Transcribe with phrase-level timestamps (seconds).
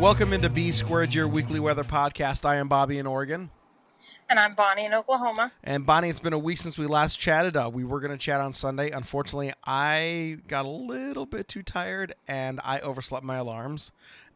[0.00, 2.46] Welcome into B Squared, your weekly weather podcast.
[2.46, 3.50] I am Bobby in Oregon.
[4.30, 5.52] And I'm Bonnie in Oklahoma.
[5.62, 7.54] And Bonnie, it's been a week since we last chatted.
[7.54, 8.90] Uh, we were going to chat on Sunday.
[8.92, 13.92] Unfortunately, I got a little bit too tired and I overslept my alarms.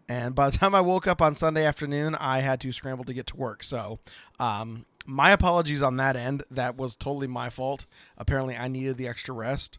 [0.06, 3.14] And by the time I woke up on Sunday afternoon, I had to scramble to
[3.14, 3.64] get to work.
[3.64, 4.00] So,
[4.38, 6.44] um, my apologies on that end.
[6.50, 7.86] That was totally my fault.
[8.18, 9.78] Apparently, I needed the extra rest.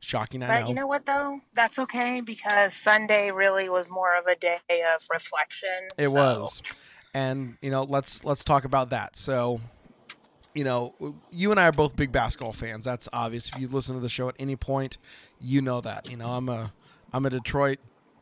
[0.00, 0.68] Shocking, I But know.
[0.68, 1.40] you know what, though?
[1.54, 5.88] That's okay because Sunday really was more of a day of reflection.
[5.98, 6.62] It so- was,
[7.14, 9.16] and you know, let's let's talk about that.
[9.16, 9.60] So,
[10.54, 10.94] you know,
[11.32, 12.84] you and I are both big basketball fans.
[12.84, 13.48] That's obvious.
[13.48, 14.98] If you listen to the show at any point,
[15.40, 16.08] you know that.
[16.10, 16.72] You know, I'm a
[17.12, 17.78] I'm a Detroit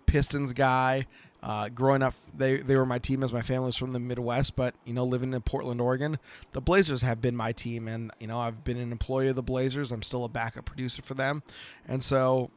[0.06, 1.06] Pistons guy.
[1.46, 4.56] Uh, growing up, they they were my team as my family was from the Midwest.
[4.56, 6.18] But you know, living in Portland, Oregon,
[6.52, 9.44] the Blazers have been my team, and you know, I've been an employee of the
[9.44, 9.92] Blazers.
[9.92, 11.44] I'm still a backup producer for them,
[11.86, 12.50] and so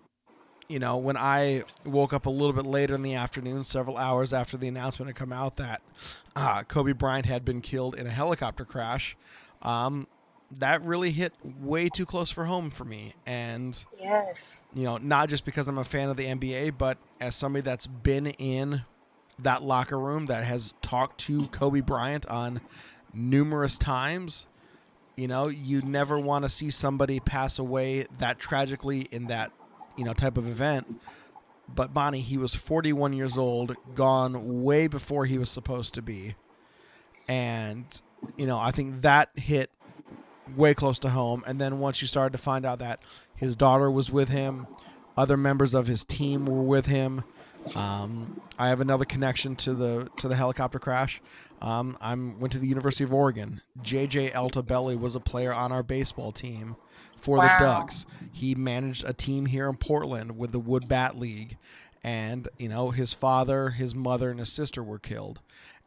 [0.67, 4.33] you know, when I woke up a little bit later in the afternoon, several hours
[4.33, 5.83] after the announcement had come out that
[6.35, 9.15] uh, Kobe Bryant had been killed in a helicopter crash,
[9.61, 10.07] um,
[10.57, 13.13] that really hit way too close for home for me.
[13.25, 14.59] And, Yes.
[14.73, 17.85] you know, not just because I'm a fan of the NBA, but as somebody that's
[17.87, 18.83] been in
[19.37, 22.61] that locker room that has talked to Kobe Bryant on
[23.13, 24.47] numerous times.
[25.15, 29.51] You know, you never want to see somebody pass away that tragically in that,
[29.97, 30.99] you know, type of event.
[31.67, 36.35] But Bonnie, he was 41 years old, gone way before he was supposed to be.
[37.27, 37.85] And,
[38.37, 39.69] you know, I think that hit
[40.55, 41.43] way close to home.
[41.47, 42.99] And then once you started to find out that
[43.35, 44.67] his daughter was with him,
[45.17, 47.23] other members of his team were with him.
[47.75, 51.21] Um, I have another connection to the to the helicopter crash.
[51.61, 53.61] Um, I'm went to the University of Oregon.
[53.81, 56.77] JJ Altobelli was a player on our baseball team
[57.19, 57.57] for Wow.
[57.59, 58.05] the Ducks.
[58.31, 61.57] He managed a team here in Portland with the Wood Bat League,
[62.01, 65.41] and you know his father, his mother, and his sister were killed.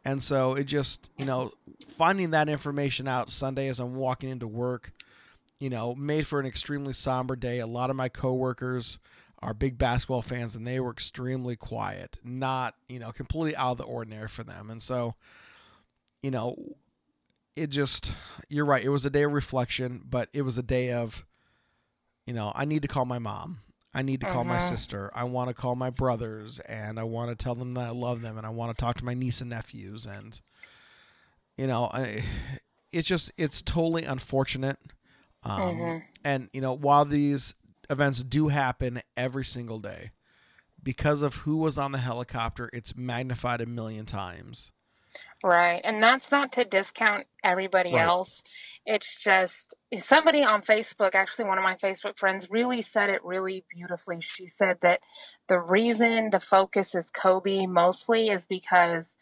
[0.05, 1.51] And so it just you know
[1.87, 4.91] finding that information out Sunday as I'm walking into work,
[5.59, 7.59] you know, made for an extremely somber day.
[7.59, 8.99] A lot of my coworkers
[9.43, 13.77] are big basketball fans and they were extremely quiet, not, you know, completely out of
[13.77, 14.69] the ordinary for them.
[14.69, 15.15] And so,
[16.21, 16.55] you know,
[17.55, 18.13] it just,
[18.47, 18.83] you're right.
[18.83, 21.25] It was a day of reflection, but it was a day of,
[22.25, 23.59] you know, I need to call my mom.
[23.93, 24.61] I need to call my Mhm.
[24.69, 25.11] sister.
[25.13, 28.21] I want to call my brothers and I want to tell them that I love
[28.21, 30.05] them and I want to talk to my niece and nephews.
[30.05, 30.39] And,
[31.57, 32.23] you know, I,
[32.91, 34.77] it's just, it's totally unfortunate.
[35.43, 36.03] Um, Mhm.
[36.25, 37.53] And, you know, while these
[37.89, 40.11] events do happen every single day,
[40.81, 44.72] because of who was on the helicopter, it's magnified a million times.
[45.43, 45.81] Right.
[45.83, 48.03] And that's not to discount everybody Right.
[48.03, 48.43] else.
[48.85, 53.65] It's just somebody on Facebook, actually, one of my Facebook friends, really said it really
[53.69, 54.21] beautifully.
[54.21, 55.01] She said that
[55.47, 59.17] the reason the focus is Kobe mostly is because,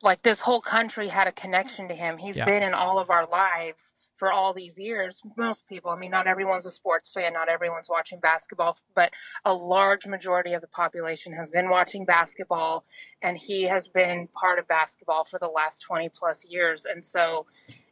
[0.00, 2.18] like, this whole country had a connection to him.
[2.18, 2.44] He's Yeah.
[2.44, 5.20] been in all of our lives for all these years.
[5.36, 9.12] Most people, I mean, not everyone's a sports fan, not everyone's watching basketball, but
[9.44, 12.84] a large majority of the population has been watching basketball
[13.20, 17.46] and he has been part of basketball for the last 20 plus years and so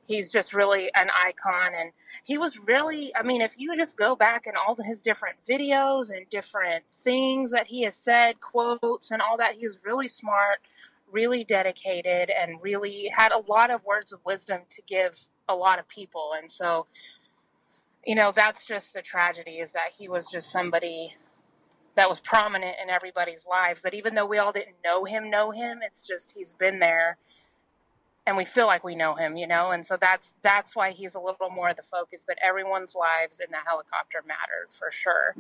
[0.07, 1.93] he's just really an icon and
[2.25, 6.11] he was really i mean if you just go back and all his different videos
[6.11, 10.59] and different things that he has said quotes and all that he was really smart
[11.13, 15.17] really dedicated and really had a lot of words of wisdom to give
[15.49, 16.33] a lot of people.
[16.39, 16.87] And so
[18.07, 21.15] you know that's just the tragedy is that he was just somebody
[21.97, 25.51] that was prominent in everybody's lives that even though we all didn't know him know
[25.51, 27.19] him it's just he's been there
[28.27, 31.15] and we feel like we know him you know and so that's that's why he's
[31.15, 35.35] a little more of the focus but everyone's lives in the helicopter mattered for sure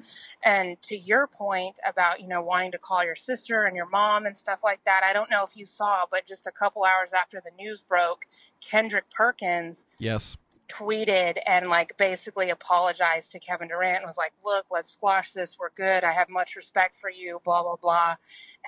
[0.45, 4.27] and to your point about you know wanting to call your sister and your mom
[4.27, 7.13] and stuff like that i don't know if you saw but just a couple hours
[7.13, 8.27] after the news broke
[8.61, 10.37] kendrick perkins Yes.
[10.69, 15.59] tweeted and like basically apologized to Kevin Durant and was like, "Look, let's squash this.
[15.59, 16.05] We're good.
[16.05, 18.15] I have much respect for you." Blah blah blah.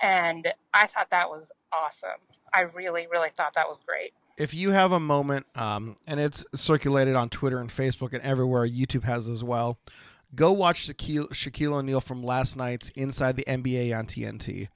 [0.01, 2.19] And I thought that was awesome.
[2.53, 4.13] I really, really thought that was great.
[4.37, 8.67] if you have a moment, um, and it's circulated on Twitter and Facebook and everywhere,
[8.67, 9.77] YouTube has as well.
[10.35, 14.69] Go watch Shaquille, Shaquille O'Neal from last night's Inside the NBA on TNT.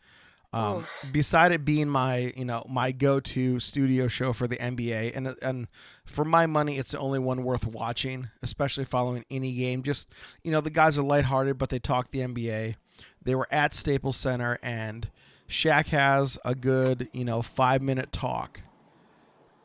[0.53, 5.35] Um, beside it being my, you know, my go-to studio show for the NBA, and
[5.41, 5.67] and
[6.05, 9.83] for my money, it's the only one worth watching, especially following any game.
[9.83, 10.09] Just
[10.43, 12.75] you know, the guys are lighthearted, but they talk the NBA.
[13.21, 15.09] They were at Staples Center, and
[15.47, 18.61] Shaq has a good, you know, five-minute talk,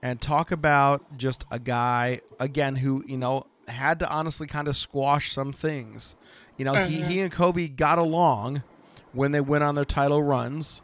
[0.03, 4.77] and talk about just a guy again who you know had to honestly kind of
[4.77, 6.15] squash some things.
[6.57, 7.23] You know, he he mm-hmm.
[7.23, 8.63] and Kobe got along
[9.13, 10.83] when they went on their title runs.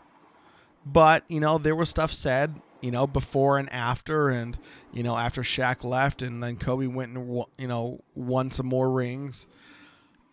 [0.86, 4.56] But, you know, there was stuff said, you know, before and after, and,
[4.90, 8.90] you know, after Shaq left and then Kobe went and, you know, won some more
[8.90, 9.46] rings.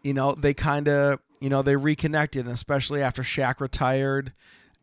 [0.01, 4.33] You know, they kind of, you know, they reconnected, especially after Shaq retired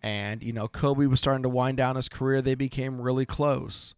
[0.02, 3.94] and, you know, Kobe was starting to wind down his career, they became really close.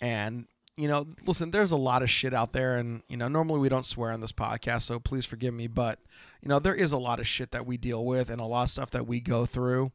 [0.00, 0.46] And,
[0.76, 3.68] you know, listen, there's a lot of shit out there, and you know, normally we
[3.68, 6.00] don't swear on this podcast, so please forgive me, but
[6.42, 8.64] you know, there is a lot of shit that we deal with and a lot
[8.64, 9.92] of stuff that we go through,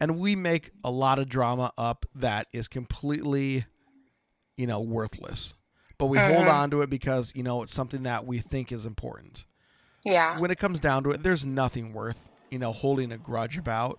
[0.00, 3.66] and we make a lot of drama up that is completely,
[4.56, 5.54] you know, worthless,
[5.98, 6.62] but we hold uh-huh.
[6.62, 9.44] on to it because you know it's something that we think is important.
[10.04, 10.38] Yeah.
[10.38, 13.98] When it comes down to it, there's nothing worth you know holding a grudge about.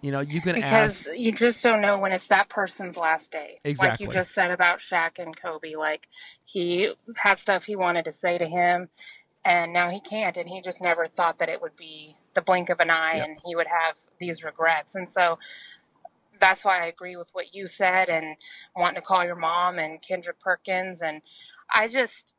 [0.00, 3.32] You know, you can because ask you just don't know when it's that person's last
[3.32, 3.58] day.
[3.64, 4.06] Exactly.
[4.06, 5.74] Like you just said about Shaq and Kobe.
[5.74, 6.08] Like
[6.44, 8.90] he had stuff he wanted to say to him,
[9.44, 10.36] and now he can't.
[10.36, 13.26] And he just never thought that it would be the blink of an eye, Yep.
[13.26, 14.94] and he would have these regrets.
[14.94, 15.40] And so
[16.40, 18.36] that's why I agree with what you said, and
[18.76, 21.02] wanting to call your mom and Kendrick Perkins.
[21.02, 21.22] And
[21.74, 22.34] I just.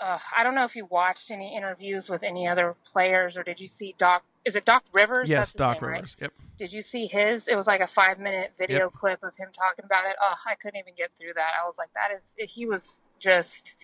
[0.00, 3.60] Uh, I don't know if you watched any interviews with any other players, or did
[3.60, 4.24] you see Doc?
[4.46, 5.28] Is it Doc Rivers?
[5.28, 5.96] yes, That's Doc name, right?
[5.96, 6.16] Rivers.
[6.20, 6.32] Yep.
[6.58, 7.48] Did you see his?
[7.48, 10.16] It was like a five minute video clip of him talking about it.
[10.20, 11.52] Oh, I couldn't even get through that.
[11.62, 13.76] I was like, that is, he was just,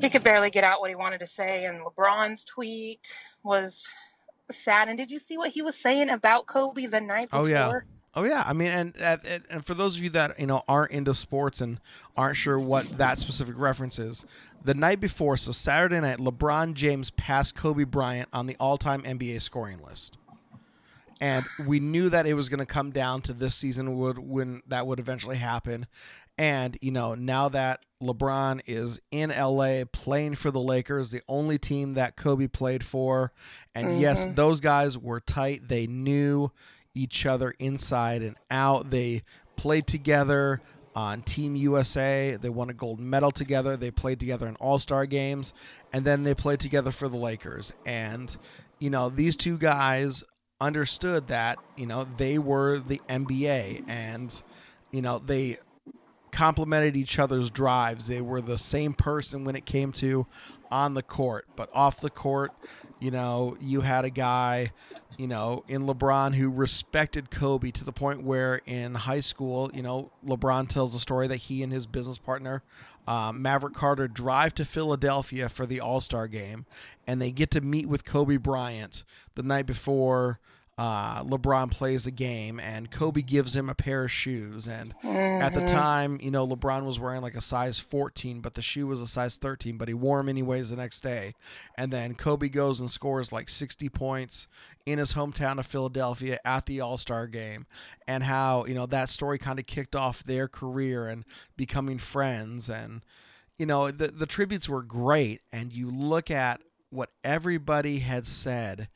[0.00, 1.66] he could barely get out what he wanted to say.
[1.66, 3.06] And LeBron's tweet
[3.42, 3.84] was
[4.50, 4.88] sad.
[4.88, 7.40] And did you see what he was saying about Kobe the night before?
[7.40, 7.80] Oh, yeah.
[8.14, 8.96] Oh yeah, I mean, and
[9.48, 11.80] and for those of you that you know aren't into sports and
[12.14, 14.26] aren't sure what that specific reference is,
[14.62, 19.40] the night before, so Saturday night, LeBron James passed Kobe Bryant on the all-time NBA
[19.40, 20.18] scoring list,
[21.22, 24.62] and we knew that it was going to come down to this season would when
[24.66, 25.86] that would eventually happen,
[26.36, 31.56] and you know now that LeBron is in LA playing for the Lakers, the only
[31.56, 33.32] team that Kobe played for,
[33.74, 34.34] and yes, mm-hmm.
[34.34, 35.68] those guys were tight.
[35.68, 36.52] They knew
[36.94, 38.90] each other inside and out.
[38.90, 39.22] They
[39.56, 40.60] played together
[40.94, 42.36] on Team USA.
[42.40, 43.76] They won a gold medal together.
[43.76, 45.52] They played together in All Star games,
[45.92, 47.72] and then they played together for the Lakers.
[47.86, 48.34] And
[48.78, 50.24] you know, these two guys
[50.60, 54.42] understood that you know they were the NBA, and
[54.90, 55.58] you know they
[56.30, 58.06] complemented each other's drives.
[58.06, 60.26] They were the same person when it came to
[60.72, 62.50] on the court, but off the court,
[62.98, 64.72] you know, you had a guy,
[65.18, 69.82] you know, in LeBron who respected Kobe to the point where in high school, you
[69.82, 72.62] know, LeBron tells the story that he and his business partner,
[73.06, 76.64] um, Maverick Carter, drive to Philadelphia for the All Star game,
[77.06, 79.04] and they get to meet with Kobe Bryant
[79.34, 80.40] the night before
[80.78, 84.66] uh, LeBron plays the game, and Kobe gives him a pair of shoes.
[84.66, 88.62] And at the time, you know, LeBron was wearing like a size 14, but the
[88.62, 91.34] shoe was a size 13, but he wore them anyways the next day.
[91.76, 94.48] And then Kobe goes and scores like 60 points
[94.86, 97.66] in his hometown of Philadelphia at the All Star game,
[98.08, 101.24] and how, you know, that story kind of kicked off their career and
[101.56, 102.70] becoming friends.
[102.70, 103.04] And,
[103.58, 105.42] you know, the, the tributes were great.
[105.52, 108.88] And you look at what everybody had said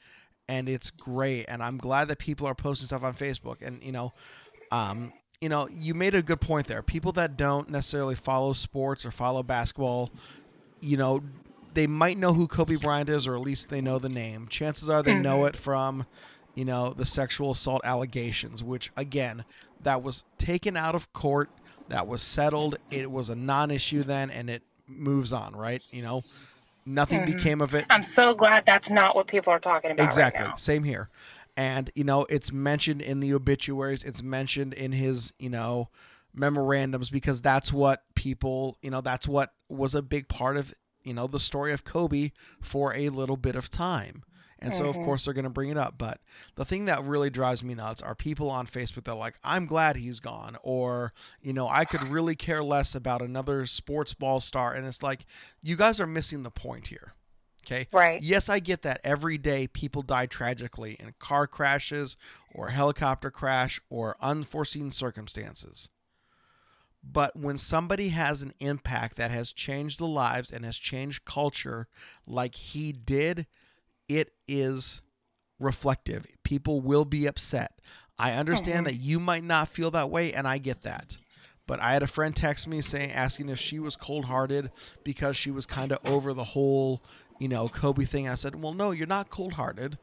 [0.49, 3.93] and it's great and i'm glad that people are posting stuff on facebook and you
[3.93, 4.13] know
[4.71, 6.83] um you know you made a good point there.
[6.83, 10.11] People that don't necessarily follow sports or follow basketball
[10.81, 11.23] you know
[11.75, 14.49] they might know who kobe bryant is or at least they know the name.
[14.49, 16.07] Chances are they know it from
[16.55, 19.45] you know the sexual assault allegations which again
[19.83, 21.51] that was taken out of court
[21.89, 25.83] that was settled it was a non-issue then and it moves on right?
[25.91, 26.23] You know
[26.87, 27.37] nothing mm-hmm.
[27.37, 27.85] became of it.
[27.91, 30.47] I'm so glad that's not what people are talking about exactly.
[30.47, 31.11] right same here.
[31.57, 34.05] And you know it's mentioned in the obituaries.
[34.05, 35.91] It's mentioned in his you know
[36.37, 41.15] memorandums because that's what people you know that's what was a big part of you
[41.15, 44.23] know the story of kobe for a little bit of time
[44.67, 45.05] and so of mm-hmm.
[45.05, 46.21] course they're going to bring it up but
[46.57, 49.67] the thing that really drives me nuts are people on facebook that are like i'm
[49.67, 54.41] glad he's gone or you know i could really care less about another sports ball
[54.41, 55.25] star and it's like
[55.63, 57.15] you guys are missing the point here
[57.67, 57.89] Okay.
[57.93, 58.23] Right.
[58.23, 59.01] Yes, I get that.
[59.03, 62.17] Every day people die tragically in car crashes
[62.55, 65.89] or helicopter crash or unforeseen circumstances.
[67.03, 71.89] But when somebody has an impact that has changed the lives and has changed culture
[72.27, 73.47] like he did,
[74.09, 75.03] it is
[75.59, 76.27] reflective.
[76.43, 77.81] People will be upset.
[78.19, 78.91] I understand Mhm.
[78.91, 81.19] that you might not feel that way, and I get that.
[81.67, 84.71] But I had a friend text me saying, asking if she was cold hearted
[85.05, 87.03] because she was kind of over the whole,
[87.41, 88.29] you know, Kobe thing.
[88.29, 89.99] I said, well, no, you're not cold hearted.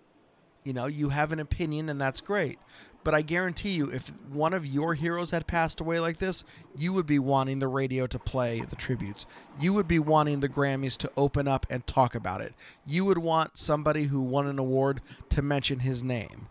[0.64, 2.60] You know, you have an opinion, and that's great.
[3.04, 6.44] But I guarantee you, if one of your heroes had passed away like this,
[6.78, 9.26] you would be wanting the radio to play the tributes.
[9.60, 12.54] You would be wanting the Grammys to open up and talk about it.
[12.86, 16.48] You would want somebody who won an award to mention his name.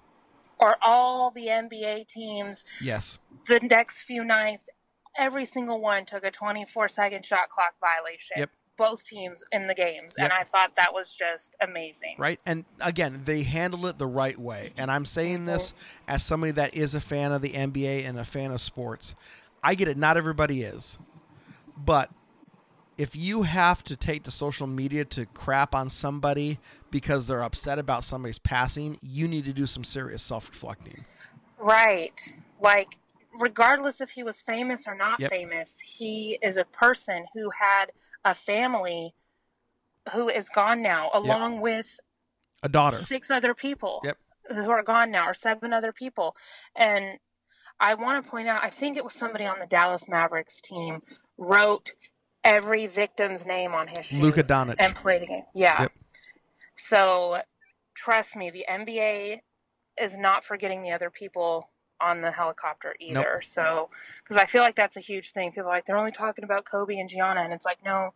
[0.59, 3.19] Or all the NBA teams, Yes.
[3.49, 4.69] the next few nights,
[5.17, 8.37] every single one took a 24 second shot clock violation.
[8.37, 8.51] Yep.
[8.77, 10.15] Both teams in the games.
[10.19, 12.15] And I thought that was just amazing.
[12.19, 12.41] right?
[12.47, 14.73] And again, they handled it the right way.
[14.77, 15.47] And I'm saying mm-hmm.
[15.47, 15.75] this
[16.09, 19.15] as somebody that is a fan of the NBA and a fan of sports.
[19.63, 20.99] I get it, not everybody is.
[21.77, 22.11] But
[22.99, 26.59] if you have to take to social media to crap on somebody
[26.91, 31.05] because they're upset about somebody's passing, you need to do some serious self reflecting.
[31.59, 32.13] Right.
[32.61, 32.99] Like,
[33.39, 35.31] regardless if he was famous or not Yep.
[35.31, 37.93] famous, he is a person who had
[38.25, 39.15] a family
[40.13, 41.99] who is gone now, along with
[42.63, 43.03] A daughter.
[43.05, 44.19] six other people Yep.
[44.51, 46.37] who are gone now, or seven other people.
[46.75, 47.19] And
[47.81, 51.03] I want to point out, I think it was somebody on the Dallas Mavericks team
[51.37, 51.93] wrote
[52.45, 54.19] every victim's name on his shoes.
[54.21, 54.77] Luka Doncic.
[54.79, 55.45] And played the game.
[55.55, 55.83] Yeah.
[55.83, 55.93] Yep.
[56.77, 57.43] So
[57.95, 59.41] trust me, the NBA
[60.01, 61.69] is not forgetting the other people
[62.03, 63.41] on the helicopter either.
[63.43, 63.89] So,
[64.23, 65.51] because I feel like that's a huge thing.
[65.51, 67.41] People are like, they're only talking about Kobe and Gianna.
[67.41, 68.13] And it's like, no,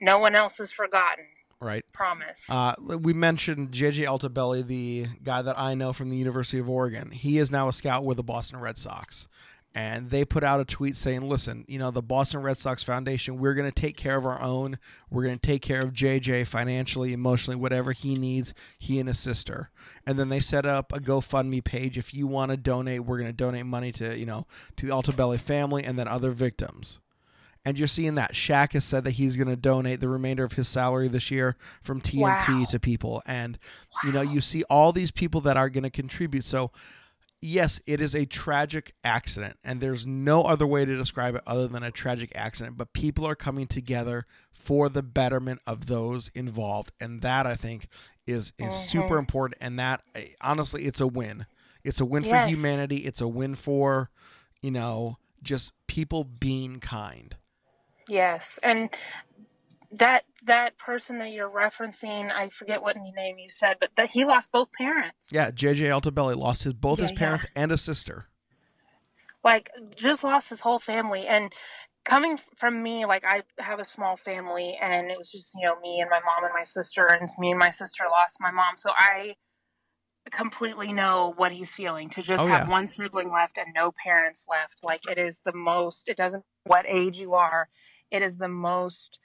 [0.00, 1.24] no one else is forgotten.
[1.60, 1.84] Right.
[1.92, 2.44] Promise.
[2.48, 7.10] Uh, we mentioned JJ Altobelli, the guy that I know from the University of Oregon.
[7.10, 9.28] He is now a scout with the Boston Red Sox.
[9.78, 13.38] And they put out a tweet saying, listen, you know, the Boston Red Sox Foundation,
[13.38, 14.76] we're going to take care of our own.
[15.08, 19.20] We're going to take care of JJ financially, emotionally, whatever he needs, he and his
[19.20, 19.70] sister.
[20.04, 21.96] And then they set up a GoFundMe page.
[21.96, 24.92] If you want to donate, we're going to donate money to, you know, to the
[24.92, 26.98] Altobelli family and then other victims.
[27.64, 30.54] And you're seeing that Shaq has said that he's going to donate the remainder of
[30.54, 32.66] his salary this year from TNT Wow.
[32.70, 33.22] to people.
[33.26, 33.60] And,
[34.02, 36.44] you know, you see all these people that are going to contribute.
[36.44, 36.72] So,
[37.40, 39.56] yes, it is a tragic accident.
[39.62, 42.76] And there's no other way to describe it other than a tragic accident.
[42.76, 46.92] But people are coming together for the betterment of those involved.
[47.00, 47.88] And that, I think,
[48.26, 49.58] is, is super important.
[49.60, 51.46] And that, eh, honestly, it's a win.
[51.84, 52.98] It's a win for humanity.
[52.98, 54.10] It's a win for,
[54.60, 57.36] you know, just people being kind.
[58.08, 58.90] Yes, and
[59.92, 64.24] that that person that you're referencing, I forget what name you said, but that he
[64.24, 65.30] lost both parents.
[65.32, 67.18] Yeah, JJ Altobelli lost his both his Yeah, yeah.
[67.18, 68.26] parents and a sister.
[69.44, 71.26] like just lost his whole family.
[71.26, 71.52] And
[72.04, 75.78] coming from me, like I have a small family, and it was just you know
[75.80, 78.76] me and my mom and my sister, and me and my sister lost my mom,
[78.76, 79.34] so I
[80.30, 82.68] completely know what he's feeling to just Oh, have yeah.
[82.68, 86.84] one sibling left and no parents left like it is the most it doesn't what
[86.86, 87.68] age you are
[88.10, 89.18] it is the most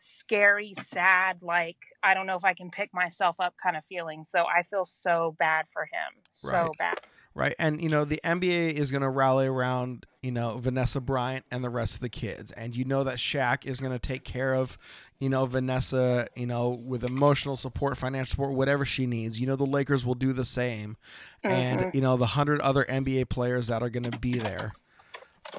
[0.00, 4.24] scary sad like i don't know if i can pick myself up kind of feeling
[4.28, 6.78] so i feel so bad for him so Right.
[6.78, 6.98] bad
[7.34, 7.54] Right.
[7.58, 11.70] And you know, the NBA is gonna rally around, you know, Vanessa Bryant and the
[11.70, 12.50] rest of the kids.
[12.52, 14.76] And you know that Shaq is gonna take care of,
[15.20, 19.38] you know, Vanessa, you know, with emotional support, financial support, whatever she needs.
[19.38, 20.96] You know, the Lakers will do the same.
[21.44, 21.90] And, mm-hmm.
[21.94, 24.72] you know, the hundred other NBA players that are gonna be there.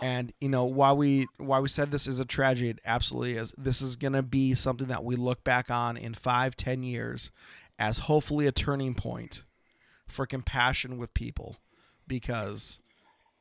[0.02, 2.70] And you know why we why we said this is a tragedy.
[2.70, 3.54] It absolutely is.
[3.58, 7.32] This is gonna be something that we look back on in five, ten years,
[7.78, 9.44] as hopefully a turning point
[10.08, 11.58] for compassion with people,
[12.08, 12.80] because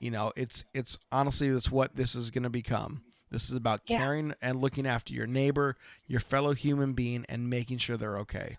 [0.00, 3.02] you know it's it's honestly that's what this is gonna become.
[3.30, 3.98] This is about Yeah.
[3.98, 5.76] caring and looking after your neighbor,
[6.06, 8.58] your fellow human being, and making sure they're okay.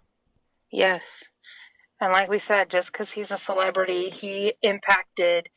[0.71, 1.25] Yes.
[1.99, 5.49] And like we said, just because he's a celebrity, he impacted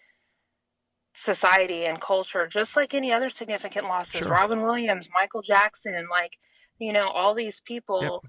[1.14, 4.20] society and culture just like any other significant losses.
[4.20, 4.28] Sure.
[4.28, 6.36] Robin Williams, Michael Jackson, like,
[6.78, 8.22] you know, all these people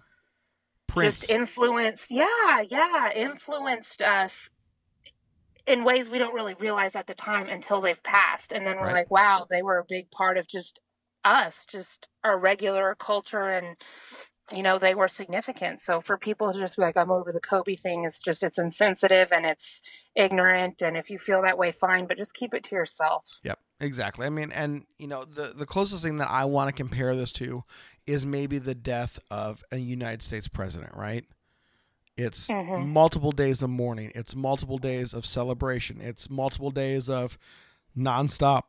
[0.88, 4.50] Prince, just influenced, yeah, yeah, influenced us
[5.66, 8.52] in ways we don't really realize at the time until they've passed.
[8.52, 8.94] And then we're Right.
[8.94, 10.80] like, wow, they were a big part of just
[11.24, 13.78] us, just our regular culture and
[14.54, 15.80] you know, they were significant.
[15.80, 18.60] So for people to just be like, I'm over the Kobe thing, it's just it's
[18.60, 19.82] insensitive and it's
[20.16, 23.40] ignorant and if you feel that way, fine, but just keep it to yourself.
[23.44, 24.26] Yep, exactly.
[24.26, 27.32] I mean, and you know, the the closest thing that I want to compare this
[27.34, 27.64] to
[28.06, 31.26] is maybe the death of a United States president, right?
[32.16, 32.88] It's Mhm.
[32.88, 34.12] multiple days of mourning.
[34.16, 36.00] It's multiple days of celebration.
[36.02, 37.38] It's multiple days of
[37.98, 38.64] nonstop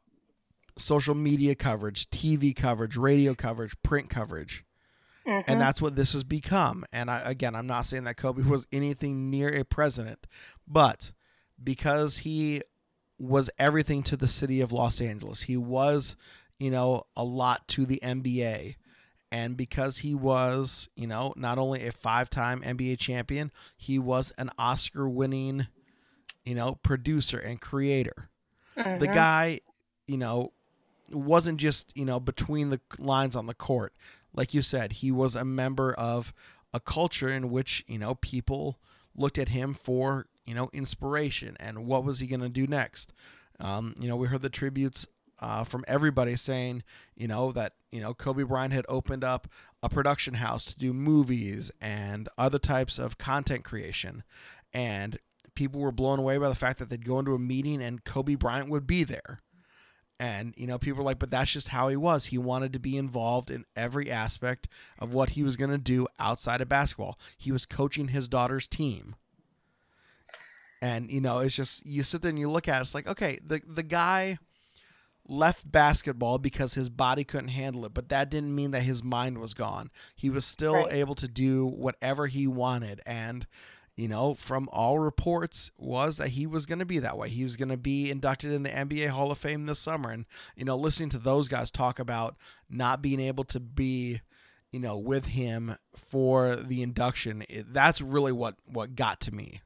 [0.79, 4.65] social media coverage, TV coverage, radio coverage, print coverage.
[5.27, 5.51] Mm-hmm.
[5.51, 6.85] And that's what this has become.
[6.93, 10.27] And I, again, I'm not saying that Kobe was anything near a president,
[10.69, 11.13] but
[11.63, 12.63] because he
[13.19, 16.17] was everything to the city of Los Angeles, he was,
[16.59, 18.77] you know, a lot to the NBA.
[19.33, 24.33] And because he was, you know, not only a five time NBA champion, he was
[24.39, 25.67] an Oscar winning,
[26.45, 28.31] you know, producer and creator.
[28.77, 29.01] Mm-hmm.
[29.01, 29.61] The guy,
[30.07, 30.53] you know,
[31.11, 33.93] wasn't just, you know, between the lines on the court.
[34.37, 36.33] Like you said, he was a member of
[36.73, 38.79] a culture in which, you know, people
[39.17, 43.13] looked at him for, you know, inspiration and what was he going to do next.
[43.59, 45.07] Um, you know, we heard the tributes
[45.41, 46.83] uh, from everybody saying,
[47.15, 49.49] you know, that, you know, Kobe Bryant had opened up
[49.83, 54.23] a production house to do movies and other types of content creation.
[54.73, 55.19] And
[55.55, 58.35] people were blown away by the fact that they'd go into a meeting and Kobe
[58.35, 59.41] Bryant would be there.
[60.19, 62.27] And, you know, people are like, but that's just how he was.
[62.27, 64.67] He wanted to be involved in every aspect
[64.99, 67.19] of what he was going to do outside of basketball.
[67.37, 69.17] He was coaching his daughter's team.
[70.81, 73.07] And, you know, it's just, you sit there and you look at it, it's like,
[73.07, 74.39] okay, the, the guy
[75.29, 79.39] left basketball because his body couldn't handle it, but that didn't mean that his mind
[79.39, 79.91] was gone.
[80.15, 80.93] He was still Right.
[80.93, 83.01] able to do whatever he wanted.
[83.05, 83.47] And,
[83.97, 87.31] you know, from all reports was that he was going to be that way.
[87.31, 90.11] He was going to be inducted in the NBA Hall of Fame this summer.
[90.11, 92.37] And, you know, listening to those guys talk about
[92.69, 94.21] not being able to be,
[94.71, 99.63] you know, with him for the induction, it, that's really what, what got to me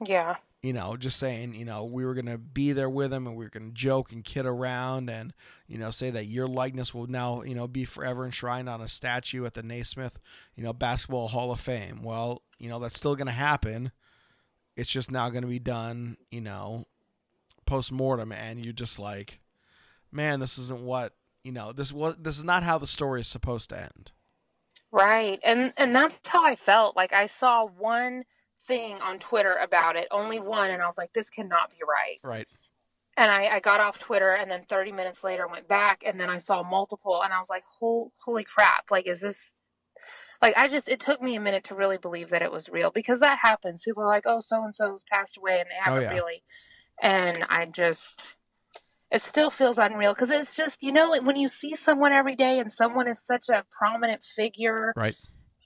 [0.00, 0.36] Yeah.
[0.62, 3.36] you know, just saying, you know, we were going to be there with him and
[3.36, 5.34] we were going to joke and kid around and,
[5.68, 8.88] you know, say that your likeness will now, you know, be forever enshrined on a
[8.88, 10.18] statue at the Naismith,
[10.56, 12.02] you know, Basketball Hall of Fame.
[12.02, 13.92] Well, you know, that's still going to happen.
[14.76, 16.86] It's just now going to be done, you know,
[17.66, 18.32] post mortem.
[18.32, 19.40] And you're just like,
[20.10, 23.28] man, this isn't what, you know, this was, this is not how the story is
[23.28, 24.12] supposed to end.
[24.94, 25.40] Right.
[25.42, 26.94] And and that's how I felt.
[26.94, 28.24] Like I saw one
[28.62, 32.20] thing on Twitter about it, only one, and I was like, this cannot be right.
[32.22, 32.46] Right.
[33.16, 36.30] And I, I got off Twitter and then 30 minutes later went back and then
[36.30, 38.90] I saw multiple and I was like, Hol- holy crap.
[38.90, 39.52] Like, is this
[40.44, 42.90] like I just it took me a minute to really believe that it was real
[42.90, 43.82] because that happens.
[43.82, 46.12] People are like, oh, so and so's passed away and they Oh, haven't yeah.
[46.12, 46.42] really.
[47.02, 48.36] And I just
[49.10, 52.58] it still feels unreal because it's just you know when you see someone every day
[52.58, 55.16] and someone is such a prominent figure Right.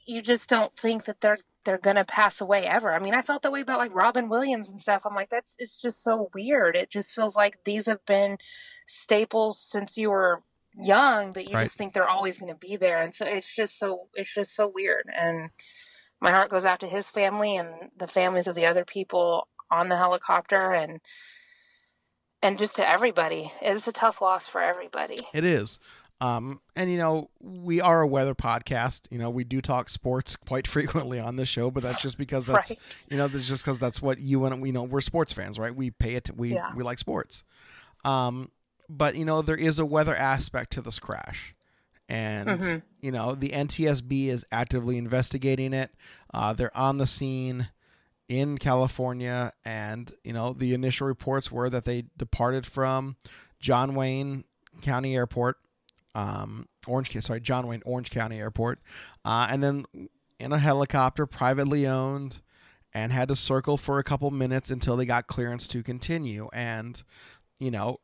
[0.07, 2.95] you just don't think that they're they're gonna pass away ever.
[2.95, 5.03] I mean, I felt that way about like Robin Williams and stuff.
[5.05, 6.77] I'm like, that's it's just so weird.
[6.77, 8.39] It just feels like these have been
[8.87, 10.43] staples since you were
[10.83, 11.65] young that you Right.
[11.65, 13.03] just think they're always gonna be there.
[13.03, 15.09] And so it's just so it's just so weird.
[15.15, 15.51] And
[16.21, 19.89] my heart goes out to his family and the families of the other people on
[19.89, 21.01] the helicopter and
[22.43, 23.53] and just to everybody.
[23.61, 25.17] It's a tough loss for everybody.
[25.35, 25.79] It is.
[26.21, 29.07] Um, and you know, we are a weather podcast.
[29.11, 32.47] You know, we do talk sports quite frequently on this show, but that's just because
[32.47, 32.79] that's Right.
[33.09, 35.75] you know, that's just because that's what you and we know we're sports fans, right?
[35.75, 36.31] We pay it.
[36.37, 36.73] We Yeah.
[36.75, 37.45] we like sports.
[38.05, 38.51] Um,
[38.89, 41.55] but you know, there is a weather aspect to this crash,
[42.09, 42.83] and Mhm.
[43.01, 45.95] you know, the NTSB is actively investigating it.
[46.33, 47.69] Uh, they're on the scene
[48.29, 53.17] in California, and you know, the initial reports were that they departed from
[53.61, 54.45] John Wayne
[54.83, 55.57] County Airport,
[56.15, 58.81] um, Orange, sorry, John Wayne Orange County Airport,
[59.25, 59.85] uh, and then
[60.39, 62.41] in a helicopter, privately owned,
[62.95, 66.49] and had to circle for a couple minutes until they got clearance to continue.
[66.53, 67.03] And
[67.59, 67.99] you know,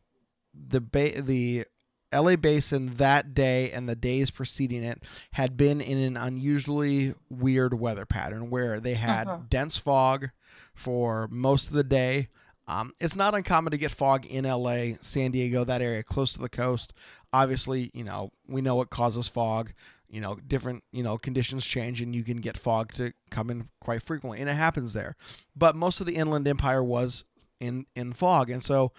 [0.54, 1.64] the ba- the
[2.12, 7.74] LA Basin that day and the days preceding it had been in an unusually weird
[7.80, 9.42] weather pattern where they had Uh-huh.
[9.48, 10.30] dense fog
[10.74, 12.28] for most of the day.
[12.66, 16.38] Um, it's not uncommon to get fog in LA, San Diego, that area close to
[16.40, 16.94] the coast.
[17.32, 19.72] Obviously, you know, we know what causes fog.
[20.08, 23.68] You know, different, you know, conditions change and you can get fog to come in
[23.80, 24.40] quite frequently.
[24.40, 25.16] And it happens there.
[25.56, 27.24] But most of the Inland Empire was
[27.58, 28.48] in, in fog.
[28.48, 28.92] And so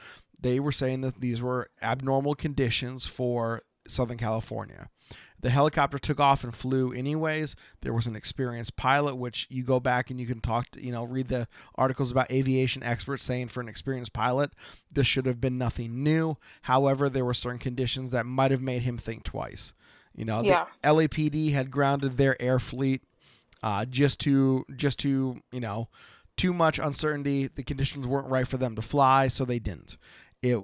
[0.46, 4.90] they were saying that these were abnormal conditions for Southern California.
[5.40, 7.56] The helicopter took off and flew anyways.
[7.82, 10.92] There was an experienced pilot, which you go back and you can talk to, you
[10.92, 14.52] know, read the articles about aviation experts saying for an experienced pilot,
[14.92, 16.38] this should have been nothing new.
[16.64, 19.74] However, there were certain conditions that might have made him think twice.
[20.16, 20.66] You know, Yeah.
[20.82, 23.04] the LAPD had grounded their air fleet
[23.62, 25.90] uh, just to just to you know
[26.38, 27.48] too much uncertainty.
[27.48, 29.98] The conditions weren't right for them to fly, so they didn't.
[30.42, 30.60] It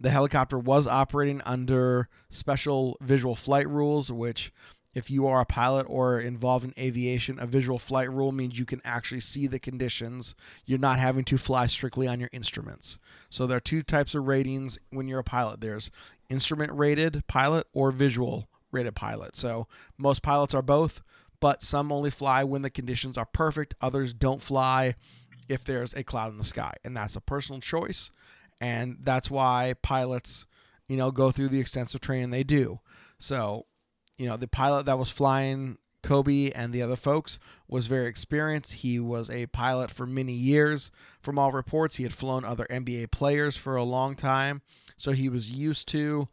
[0.00, 4.50] the helicopter was operating under special visual flight rules, which
[4.94, 8.64] if you are a pilot or involved in aviation, a visual flight rule means you
[8.64, 10.34] can actually see the conditions.
[10.64, 12.98] You're not having to fly strictly on your instruments.
[13.28, 15.60] So there are two types of ratings when you're a pilot.
[15.60, 15.90] There's
[16.28, 19.36] instrument rated pilot or visual rated pilot.
[19.36, 21.02] So most pilots are both,
[21.40, 23.74] but some only fly when the conditions are perfect.
[23.80, 24.96] Others don't fly
[25.48, 28.10] if there's a cloud in the sky, and that's a personal choice,
[28.60, 30.46] and that's why pilots,
[30.88, 32.80] you know, go through the extensive training they do.
[33.18, 33.66] So,
[34.18, 38.74] you know, the pilot that was flying Kobe and the other folks was very experienced.
[38.74, 40.90] He was a pilot for many years.
[41.20, 44.62] From all reports, he had flown other NBA players for a long time.
[44.96, 46.28] So he was used to,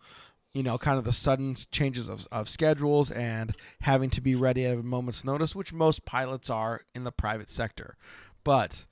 [0.52, 4.66] you know, kind of the sudden changes of, of schedules and having to be ready
[4.66, 7.98] at a moment's notice, which most pilots are in the private sector.
[8.44, 8.86] But,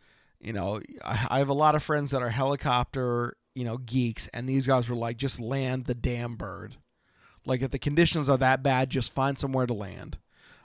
[0.46, 4.30] you know, I, I have a lot of friends that are helicopter, you know, geeks,
[4.34, 6.78] and these guys were like, just land the damn bird.
[7.46, 10.18] Like, if the conditions are that bad, just find somewhere to land.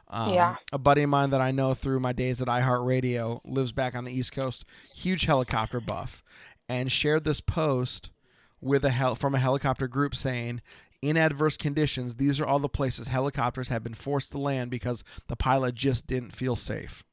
[0.08, 0.56] Um, Yeah.
[0.72, 4.04] A buddy of mine that I know through my days at iHeartRadio lives back on
[4.04, 4.64] the East Coast,
[4.94, 6.22] huge helicopter buff,
[6.68, 8.10] and shared this post
[8.60, 10.60] with a hel- from a helicopter group saying,
[11.00, 15.02] in adverse conditions, these are all the places helicopters have been forced to land because
[15.28, 17.04] the pilot just didn't feel safe.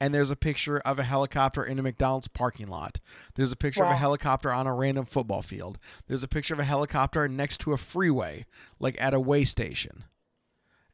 [0.00, 3.00] And there's a picture of a helicopter in a McDonald's parking lot.
[3.34, 5.78] There's a picture of a helicopter on a random football field.
[6.06, 8.46] There's a picture of a helicopter next to a freeway,
[8.78, 10.04] like at a way station.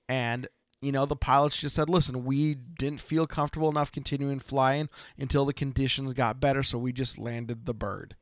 [0.09, 0.49] And
[0.81, 5.47] you know, the pilots just said, listen, we didn't feel comfortable enough continuing flying until
[5.47, 8.17] the conditions got better, so we just landed the bird.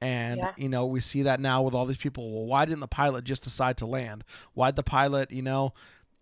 [0.00, 0.52] And, Yeah.
[0.56, 2.32] you know, we see that now with all these people.
[2.32, 4.24] Well, why didn't the pilot just decide to land?
[4.54, 5.74] Why'd the pilot, you know,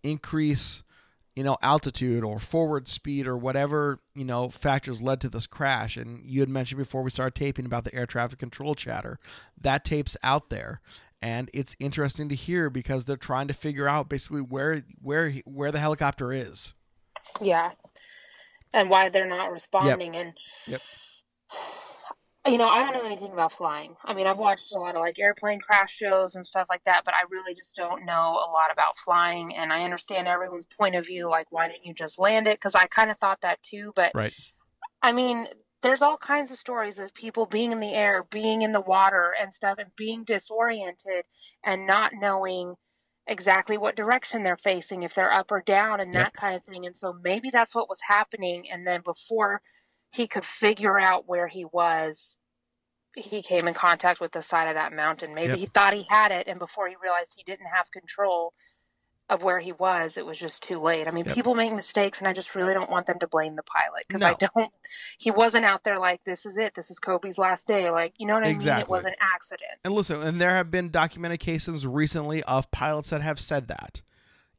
[0.02, 0.82] increase,
[1.36, 5.96] you know, altitude or forward speed or whatever, you know, factors led to this crash?
[5.96, 9.20] And you had mentioned before we started taping about the air traffic control chatter.
[9.60, 10.80] That tape's out there
[11.22, 15.72] and it's interesting to hear because they're trying to figure out basically where where where
[15.72, 16.74] the helicopter is.
[17.40, 17.72] Yeah.
[18.72, 20.14] And why they're not responding.
[20.16, 20.34] And,
[20.66, 20.82] Yep.
[22.46, 23.96] Uh, you know, I don't know anything about flying.
[24.04, 27.02] I mean, I've watched a lot of like airplane crash shows and stuff like that,
[27.04, 29.54] but I really just don't know a lot about flying.
[29.54, 31.28] And I understand everyone's point of view.
[31.28, 32.58] Like, why didn't you just land it?
[32.58, 33.92] Because I kind of thought that too.
[33.94, 34.34] But Right.
[35.02, 35.48] I mean,
[35.82, 39.34] there's all kinds of stories of people being in the air, being in the water
[39.40, 41.24] and stuff, and being disoriented
[41.64, 42.74] and not knowing
[43.26, 46.22] exactly what direction they're facing, if they're up or down, and Yep.
[46.24, 46.86] that kind of thing.
[46.86, 48.70] And so maybe that's what was happening.
[48.70, 49.62] And then before
[50.12, 52.38] he could figure out where he was,
[53.14, 55.34] he came in contact with the side of that mountain.
[55.34, 55.58] Maybe Yep.
[55.58, 58.52] he thought he had it, and before he realized he didn't have control
[59.28, 61.08] of where he was, it was just too late.
[61.08, 61.34] I mean, Yep.
[61.34, 64.22] people make mistakes, and I just really don't want them to blame the pilot because
[64.22, 64.72] I don't.
[65.18, 66.74] He wasn't out there like, "This is it.
[66.76, 68.68] This is Kobe's last day." Like, you know what I mean?
[68.68, 69.80] It was an accident.
[69.84, 74.02] And listen, and there have been documented cases recently of pilots that have said that.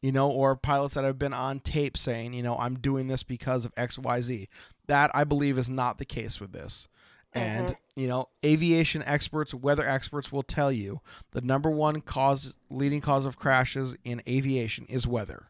[0.01, 3.23] You know, or pilots that have been on tape saying, you know, I'm doing this
[3.23, 4.47] because of XYZ.
[4.87, 6.87] That I believe is not the case with this.
[7.33, 7.99] And, mm-hmm.
[7.99, 13.25] you know, aviation experts, weather experts will tell you the number one cause leading cause
[13.25, 15.49] of crashes in aviation is weather.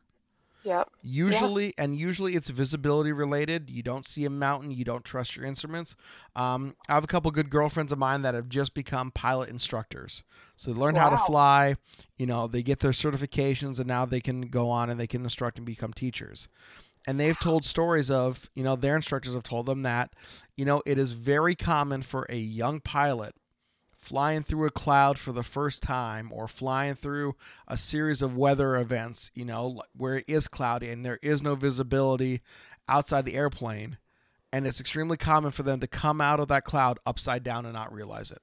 [0.67, 0.89] Yep.
[1.01, 3.69] Usually, and usually it's visibility related.
[3.69, 5.95] You don't see a mountain, you don't trust your instruments.
[6.35, 10.23] Um, I have a couple good girlfriends of mine that have just become pilot instructors.
[10.57, 11.77] So they learn how to fly,
[12.17, 15.23] you know, they get their certifications, and now they can go on and they can
[15.23, 16.49] instruct and become teachers.
[17.07, 20.11] And they've told stories of, you know, their instructors have told them that,
[20.57, 23.33] you know, it is very common for a young pilot
[23.97, 27.35] flying through a cloud for the first time or flying through
[27.67, 31.55] a series of weather events, you know, where it is cloudy and there is no
[31.55, 32.41] visibility
[32.87, 33.97] outside the airplane.
[34.53, 37.73] And it's extremely common for them to come out of that cloud upside down and
[37.73, 38.41] not realize it.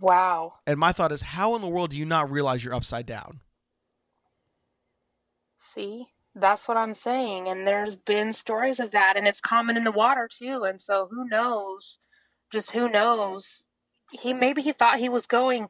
[0.00, 0.54] Wow.
[0.66, 3.40] And my thought is, how in the world do you not realize you're upside down?
[5.58, 7.48] See, that's what I'm saying.
[7.48, 10.64] And there's been stories of that, and it's common in the water too.
[10.64, 11.98] And so who knows?
[12.50, 13.64] Just who knows?
[14.10, 15.68] He maybe he thought he was going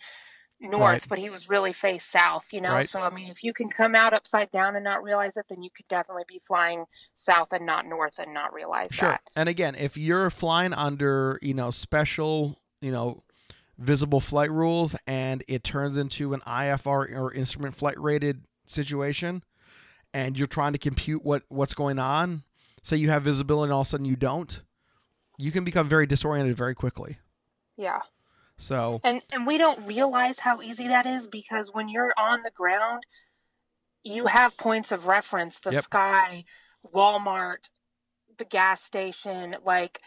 [0.63, 1.09] north, Right.
[1.09, 2.73] but he was really faced south, you know?
[2.75, 2.89] Right.
[2.89, 5.63] So, I mean, if you can come out upside down and not realize it, then
[5.63, 9.09] you could definitely be flying south and not north and not realize Sure.
[9.11, 9.23] that.
[9.35, 13.23] And again, if you're flying under, you know, special, you know,
[13.79, 19.43] visible flight rules and it turns into an IFR or instrument flight rated situation
[20.13, 22.43] and you're trying to compute what what's going on,
[22.83, 24.61] say you have visibility and all of a sudden you don't,
[25.39, 27.19] you can become very disoriented very quickly.
[27.79, 28.01] Yeah.
[28.61, 32.51] So, And and we don't realize how easy that is because when you're on the
[32.51, 33.05] ground,
[34.05, 35.85] you have points of reference, the Yep.
[35.85, 36.45] sky,
[36.95, 37.71] Walmart,
[38.37, 40.01] the gas station, like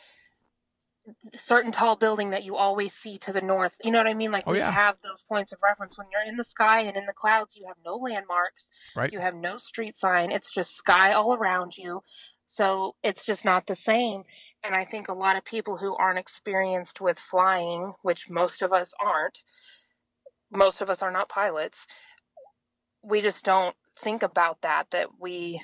[1.35, 3.75] certain tall building that you always see to the north.
[3.83, 4.31] You know what I mean?
[4.31, 4.71] Like Oh, we yeah.
[4.71, 5.97] have those points of reference.
[5.97, 8.69] When you're in the sky and in the clouds, you have no landmarks.
[8.95, 9.11] Right.
[9.11, 10.31] You have no street sign.
[10.31, 12.03] It's just sky all around you.
[12.45, 14.23] So it's just not the same.
[14.63, 18.71] And I think a lot of people who aren't experienced with flying, which most of
[18.71, 19.43] us aren't,
[20.51, 21.85] most of us are not pilots,
[23.01, 24.87] we just don't think about that.
[24.91, 25.61] That we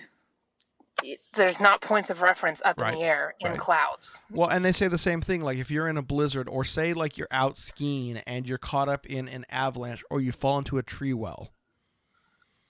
[1.34, 3.60] there's not points of reference up Right, in the air in right.
[3.60, 4.20] clouds.
[4.30, 5.42] Well, and they say the same thing.
[5.42, 8.90] Like if you're in a blizzard, or say like you're out skiing and you're caught
[8.90, 11.54] up in an avalanche, or you fall into a tree well.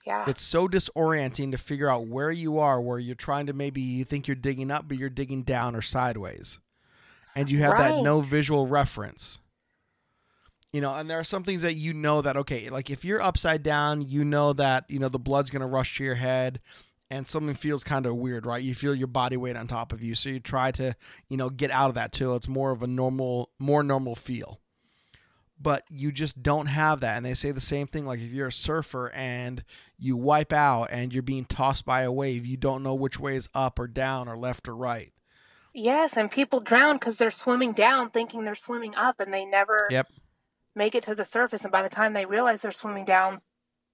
[0.10, 0.26] Yeah.
[0.26, 4.04] It's so disorienting to figure out where you are, where you're trying to maybe you
[4.04, 6.60] think you're digging up, but you're digging down or sideways,
[7.36, 9.38] and you have that no visual reference.
[10.74, 13.22] You know, and there are some things that you know that okay, like if you're
[13.22, 16.60] upside down, you know that you know the blood's gonna rush to your head,
[17.12, 18.64] and something feels kind of weird, right?
[18.64, 20.96] You feel your body weight on top of you, so you try to
[21.28, 24.60] you know get out of that till it's more of a normal, more normal feel
[25.60, 27.18] but you just don't have that.
[27.18, 29.64] And they say the same thing like if you're a surfer and
[29.98, 33.36] you wipe out and you're being tossed by a wave, you don't know which way
[33.36, 35.12] is up or down or left or right.
[35.74, 39.88] yes, and people drown because they're swimming down, thinking they're swimming up, and they never
[39.92, 40.08] Yep.
[40.76, 41.64] make it to the surface.
[41.64, 43.42] And by the time they realize they're swimming down,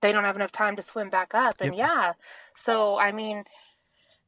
[0.01, 1.55] they don't have enough time to swim back up.
[1.61, 1.75] And Yep.
[1.75, 2.13] yeah,
[2.53, 3.43] so I mean,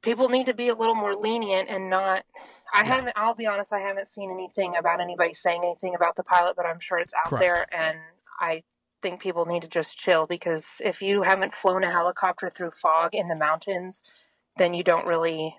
[0.01, 2.25] people need to be a little more lenient and not.
[2.73, 2.95] I Yeah.
[2.95, 3.13] haven't.
[3.15, 3.71] I'll be honest.
[3.73, 7.13] I haven't seen anything about anybody saying anything about the pilot, but I'm sure it's
[7.13, 7.41] out Correct.
[7.41, 7.65] there.
[7.73, 7.99] And
[8.39, 8.63] I
[9.01, 13.13] think people need to just chill because if you haven't flown a helicopter through fog
[13.13, 14.03] in the mountains,
[14.57, 15.55] then you don't really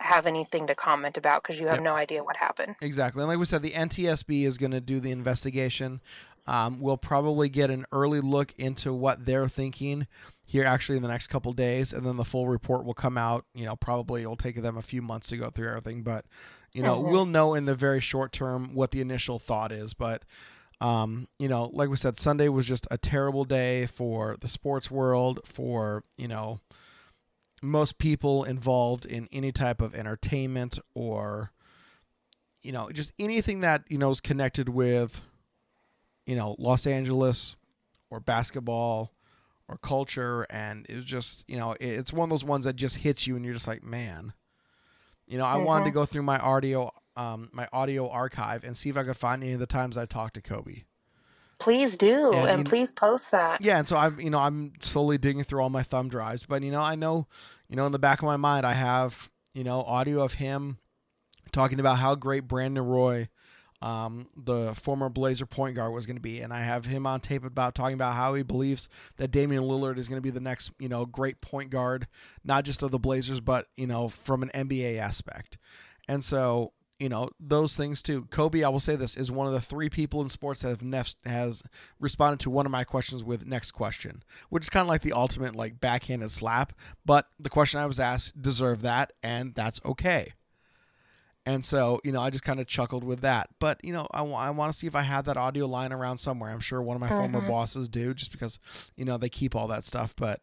[0.00, 1.84] have anything to comment about because you have Yep.
[1.84, 2.76] no idea what happened.
[2.80, 3.20] Exactly.
[3.22, 6.00] And like we said, the NTSB is going to do the investigation.
[6.48, 10.06] Um, we'll probably get an early look into what they're thinking
[10.46, 11.92] here actually in the next couple days.
[11.92, 13.44] And then the full report will come out.
[13.54, 16.02] You know, probably it'll take them a few months to go through everything.
[16.02, 16.24] But,
[16.72, 17.10] you know, Mhm.
[17.10, 19.92] we'll know in the very short term what the initial thought is.
[19.92, 20.24] But,
[20.80, 24.90] um, you know, like we said, Sunday was just a terrible day for the sports
[24.90, 26.60] world, for, you know,
[27.60, 31.50] most people involved in any type of entertainment or
[32.62, 35.22] you know just anything that you know is connected with
[36.28, 37.56] you know Los Angeles
[38.10, 39.12] or basketball
[39.66, 43.26] or culture and it's just you know, it's one of those ones that just hits
[43.26, 44.32] you and you're just like man.
[45.26, 48.88] You know I wanted to go through my audio um my audio archive and see
[48.90, 50.84] if I could find any of the times I talked to Kobe.
[51.58, 53.60] Please do, And and, you- please post that.
[53.60, 56.62] yeah, and so I've you know I'm slowly digging through all my thumb drives, but
[56.62, 57.26] you know I know
[57.68, 60.78] you know in the back of my mind I have you know audio of him
[61.50, 63.28] talking about how great Brandon Roy,
[63.80, 67.20] um, the former Blazer point guard, was going to be, and I have him on
[67.20, 70.40] tape about talking about how he believes that Damian Lillard is going to be the
[70.40, 72.08] next you know great point guard,
[72.44, 75.58] not just of the Blazers, but you know from an NBA aspect,
[76.08, 78.26] and so you know those things too.
[78.30, 80.82] Kobe, I will say this, is one of the three people in sports that have
[80.82, 81.62] nef- has
[82.00, 85.12] responded to one of my questions with next question, which is kind of like the
[85.12, 86.72] ultimate like backhanded slap.
[87.06, 90.32] But the question I was asked deserved that, and that's okay.
[91.48, 93.48] And so, you know, I just kind of chuckled with that.
[93.58, 96.50] But, you know, I want to see if I have that audio line around somewhere.
[96.50, 97.48] I'm sure one of my former Mhm.
[97.48, 98.58] bosses do just because,
[98.96, 100.14] you know, they keep all that stuff.
[100.14, 100.42] But,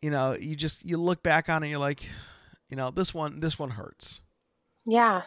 [0.00, 2.08] you know, you just, you look back on it, you're like,
[2.68, 4.20] you know, this one, this one hurts.
[4.86, 5.22] Yeah.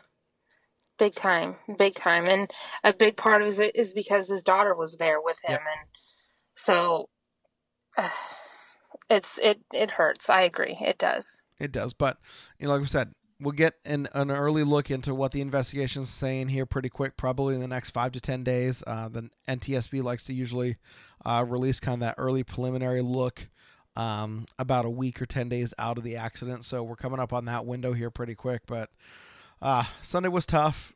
[0.98, 1.58] Big time.
[1.78, 2.26] Big time.
[2.26, 2.50] And
[2.82, 5.62] a big part of it is because his daughter was there with him Yep.
[5.62, 5.90] and
[6.54, 7.10] so
[9.10, 10.30] it's it it hurts.
[10.30, 10.78] I agree.
[10.80, 11.44] It does.
[11.60, 12.18] It does, but
[12.60, 16.10] you know, like I said, we'll get an, an early look into what the investigation's
[16.10, 18.84] saying here pretty quick, probably in the next five to ten days.
[18.88, 20.78] Uh, the NTSB likes to usually
[21.26, 23.50] uh, release kind of that early preliminary look
[23.96, 26.66] um, about a week or ten days out of the accident.
[26.66, 28.62] So we're coming up on that window here pretty quick.
[28.68, 28.90] But
[29.62, 30.94] uh, Sunday was tough.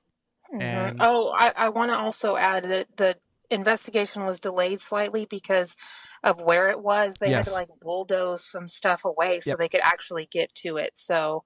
[0.53, 0.61] Mhm.
[0.61, 3.17] And- oh, I, I want to also add that the
[3.51, 5.75] investigation was delayed slightly because
[6.23, 7.15] of where it was.
[7.19, 9.57] They had to like bulldoze some stuff away so Yep.
[9.59, 10.91] they could actually get to it.
[10.95, 11.43] So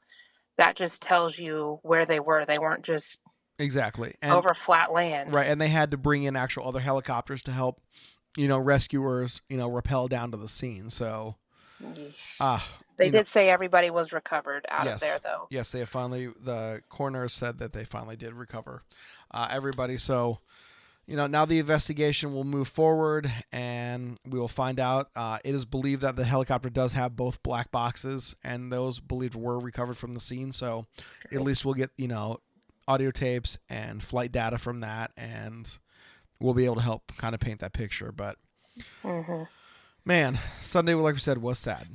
[0.57, 2.45] that just tells you where they were.
[2.45, 3.19] They weren't just
[3.59, 4.15] Exactly.
[4.21, 5.33] And, over flat land.
[5.33, 7.81] Right, and they had to bring in actual other helicopters to help,
[8.35, 10.89] you know, rescuers, you know, rappel down to the scene.
[10.89, 11.35] So,
[12.39, 14.95] ah, They you know- did say everybody was recovered out Yes.
[14.95, 15.47] of there, though.
[15.49, 16.27] Yes, they have finally.
[16.27, 18.83] The coroner said that they finally did recover
[19.31, 19.97] uh, everybody.
[19.97, 20.39] So,
[21.05, 25.09] you know, now the investigation will move forward, and we will find out.
[25.15, 29.35] Uh, it is believed that the helicopter does have both black boxes, and those believed
[29.35, 30.53] were recovered from the scene.
[30.53, 30.85] So,
[31.31, 32.39] at least we'll get you know
[32.87, 35.77] audio tapes and flight data from that, and
[36.39, 38.11] we'll be able to help kind of paint that picture.
[38.11, 38.37] But
[39.01, 39.43] hmm
[40.05, 41.87] man, Sunday, like we said, was sad.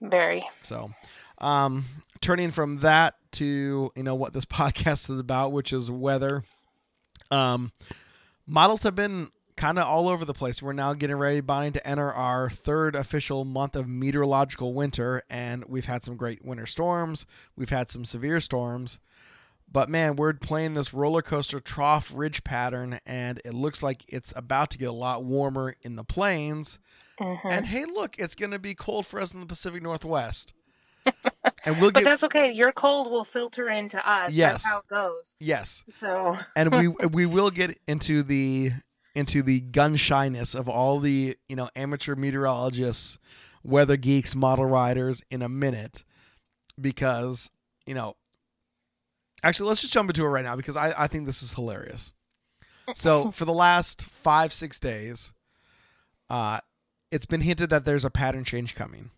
[0.00, 0.46] Very.
[0.60, 0.90] So,
[1.38, 1.86] um,
[2.20, 6.44] turning from that to you know what this podcast is about, which is weather.
[7.30, 7.72] Um,
[8.46, 10.60] models have been kind of all over the place.
[10.60, 15.64] We're now getting ready, Bonnie, to enter our third official month of meteorological winter, and
[15.66, 17.26] we've had some great winter storms.
[17.56, 19.00] We've had some severe storms.
[19.70, 24.32] But man, we're playing this roller coaster trough ridge pattern, and it looks like it's
[24.36, 26.78] about to get a lot warmer in the plains.
[27.18, 27.40] Mhm.
[27.50, 30.52] And hey, look, it's going to be cold for us in the Pacific Northwest.
[31.66, 32.52] and we'll But get that's okay.
[32.52, 34.32] Your cold will filter into us.
[34.32, 34.62] Yes.
[34.62, 35.36] That's how it goes.
[35.38, 35.84] yes.
[35.88, 38.72] So and we we will get into the
[39.14, 43.18] into the gun shyness of all the you know amateur meteorologists,
[43.62, 46.04] weather geeks, model riders in a minute,
[46.80, 47.50] because
[47.86, 48.16] you know.
[49.42, 52.12] Actually, let's just jump into it right now because I, I think this is hilarious.
[52.94, 55.32] So for the last five six days,
[56.30, 56.60] uh,
[57.12, 59.10] it's been hinted that there's a pattern change coming.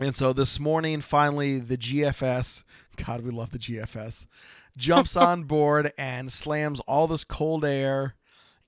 [0.00, 2.62] And so this morning, finally, the GFS,
[2.96, 4.26] God, we love the GFS,
[4.74, 8.14] jumps on board and slams all this cold air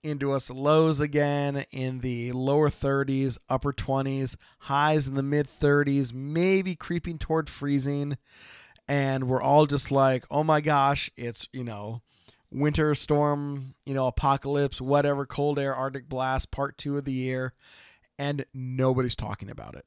[0.02, 6.12] into us lows again in the lower 30s, upper 20s, highs in the mid 30s,
[6.12, 8.18] maybe creeping toward freezing.
[8.86, 12.02] And we're all just like, oh my gosh, it's, you know,
[12.50, 17.54] winter storm, you know, apocalypse, whatever, cold air, Arctic blast, part two of the year.
[18.18, 19.86] And nobody's talking about it.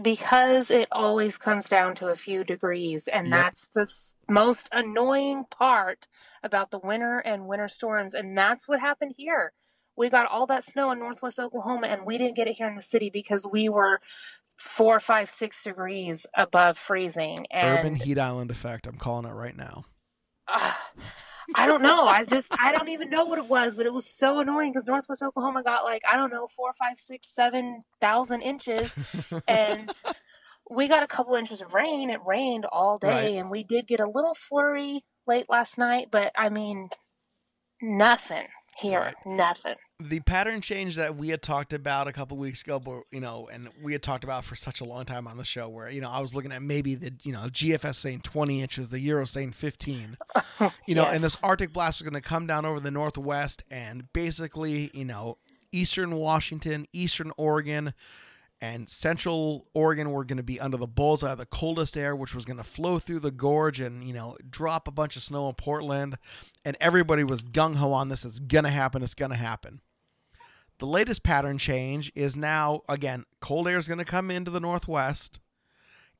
[0.00, 3.32] Because it always comes down to a few degrees, and Yep.
[3.32, 6.06] that's the most annoying part
[6.42, 9.52] about the winter and winter storms, and that's what happened here.
[9.96, 12.74] We got all that snow in northwest Oklahoma, and we didn't get it here in
[12.74, 14.00] the city because we were
[14.56, 17.46] four, five, six degrees above freezing.
[17.50, 18.86] And Urban heat island effect.
[18.86, 19.84] I'm calling it right now.
[20.48, 20.72] uh,
[21.54, 22.04] I don't know.
[22.06, 24.86] I just I don't even know what it was, but it was so annoying because
[24.86, 28.94] Northwest Oklahoma got like I don't know four, five, six, seven thousand inches,
[29.48, 29.92] and
[30.70, 32.10] we got a couple inches of rain.
[32.10, 33.36] It rained all day, Right.
[33.40, 36.88] and we did get a little flurry late last night, but I mean,
[37.82, 38.46] nothing
[38.78, 39.14] here, Right.
[39.26, 39.74] nothing.
[40.00, 43.48] the pattern change that we had talked about a couple weeks ago, but you know,
[43.52, 46.00] and we had talked about for such a long time on the show, where you
[46.00, 49.24] know I was looking at maybe the you know GFS saying 20 inches, the Euro
[49.24, 50.16] saying 15,
[50.86, 54.12] you know, and this Arctic blast was going to come down over the Northwest and
[54.12, 55.38] basically you know
[55.72, 57.94] Eastern Washington, Eastern Oregon.
[58.64, 62.34] And Central Oregon were going to be under the bullseye of the coldest air, which
[62.34, 65.50] was going to flow through the gorge and you know drop a bunch of snow
[65.50, 66.16] in Portland.
[66.64, 68.24] And everybody was gung ho on this.
[68.24, 69.02] It's going to happen.
[69.02, 69.82] It's going to happen.
[70.78, 74.60] The latest pattern change is now again cold air is going to come into the
[74.60, 75.40] northwest.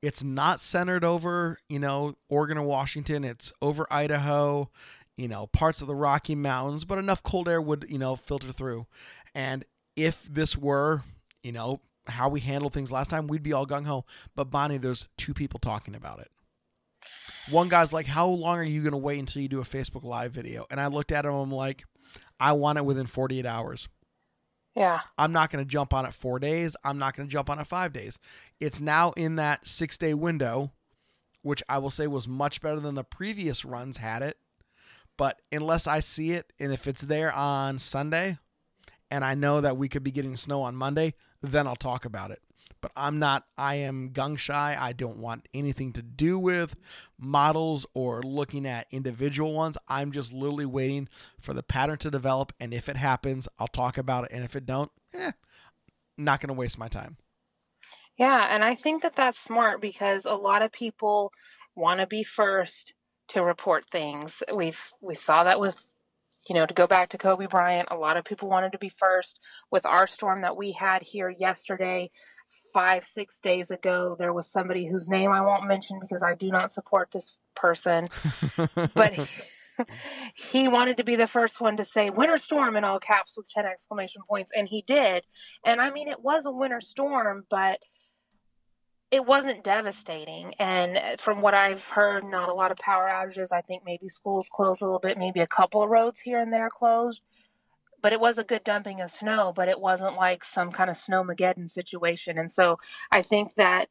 [0.03, 3.25] It's not centered over, you know, Oregon or Washington.
[3.25, 4.69] It's over Idaho,
[5.17, 8.53] you know, parts of the Rocky Mountains, but enough cold air would, you know, filter
[8.53, 8.87] through.
[9.35, 9.65] And
[9.97, 11.05] if this were,
[11.43, 14.05] you know, how we handled things last time, we'd be all gung ho.
[14.35, 16.31] But Bonnie, there's two people talking about it.
[17.51, 20.05] One guy's like, "How long are you going to wait until you do a Facebook
[20.05, 21.33] Live video?" And I looked at him.
[21.35, 21.85] I'm like,
[22.41, 23.89] "I want it within 48 hours."
[24.75, 26.75] Yeah, I'm not going to jump on it four days.
[26.83, 28.19] I'm not going to jump on it five days.
[28.61, 30.73] It's now in that six day window,
[31.43, 34.39] which I will say was much better than the previous runs had it.
[35.17, 38.39] But unless I see it, and if it's there on Sunday,
[39.11, 41.15] and I know that we could be getting snow on Monday,
[41.49, 42.41] then I'll talk about it.
[42.81, 44.77] But I'm not, I am gung shy.
[44.79, 46.79] I don't want anything to do with
[47.19, 49.79] models or looking at individual ones.
[49.89, 51.09] I'm just literally waiting
[51.41, 52.53] for the pattern to develop.
[52.61, 54.33] And if it happens, I'll talk about it.
[54.33, 55.33] And if it don't, eh,
[56.19, 57.17] not going to waste my time.
[58.19, 61.33] Yeah, and I think that that's smart because a lot of people
[61.75, 62.95] want to be first
[63.29, 64.43] to report things.
[64.55, 65.85] We've we saw that with
[66.49, 68.89] you know, to go back to Kobe Bryant, a lot of people wanted to be
[68.89, 72.11] first with our storm that we had here yesterday.
[72.75, 76.51] 5 6 days ago, there was somebody whose name I won't mention because I do
[76.51, 78.09] not support this person,
[78.95, 79.15] but
[80.35, 83.49] he wanted to be the first one to say winter storm in all caps with
[83.51, 85.25] 10 exclamation points and he did
[85.65, 87.79] and i mean it was a winter storm but
[89.15, 93.53] it wasn't devastating and uh, from what i've heard not a lot of power outages
[93.53, 96.53] i think maybe schools closed a little bit maybe a couple of roads here and
[96.53, 97.23] there closed
[98.03, 100.97] but it was a good dumping of snow but it wasn't like some kind of
[100.97, 102.77] snowmageddon situation and so
[103.13, 103.89] i think that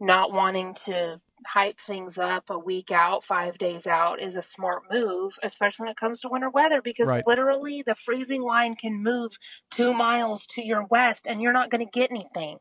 [0.00, 4.82] not wanting to hype things up a week out, five days out is a smart
[4.90, 7.26] move, especially when it comes to winter weather, because Right.
[7.26, 9.32] literally the freezing line can move
[9.70, 12.58] two miles to your west and you're not going to get anything.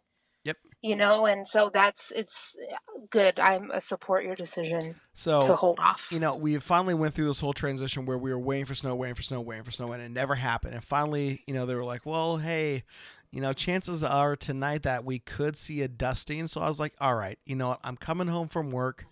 [0.82, 2.76] You know, and so that's it's eh,
[3.12, 3.39] good.
[3.39, 6.08] I'm I support your decision so to hold off.
[6.12, 8.96] you know, we finally went through this whole transition where we were waiting for snow,
[8.96, 10.73] waiting for snow, waiting for snow, and it never happened.
[10.73, 12.84] And finally, you know, they were like, well, hey,
[13.32, 16.48] you know, chances are tonight that we could see a dusting.
[16.48, 17.79] So I was like, all right, you know what?
[17.84, 19.06] I'm coming home from work.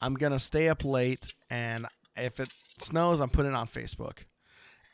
[0.00, 1.34] I'm going to stay up late.
[1.50, 1.86] And
[2.16, 2.48] if it
[2.78, 4.24] snows, I'm putting it on Facebook.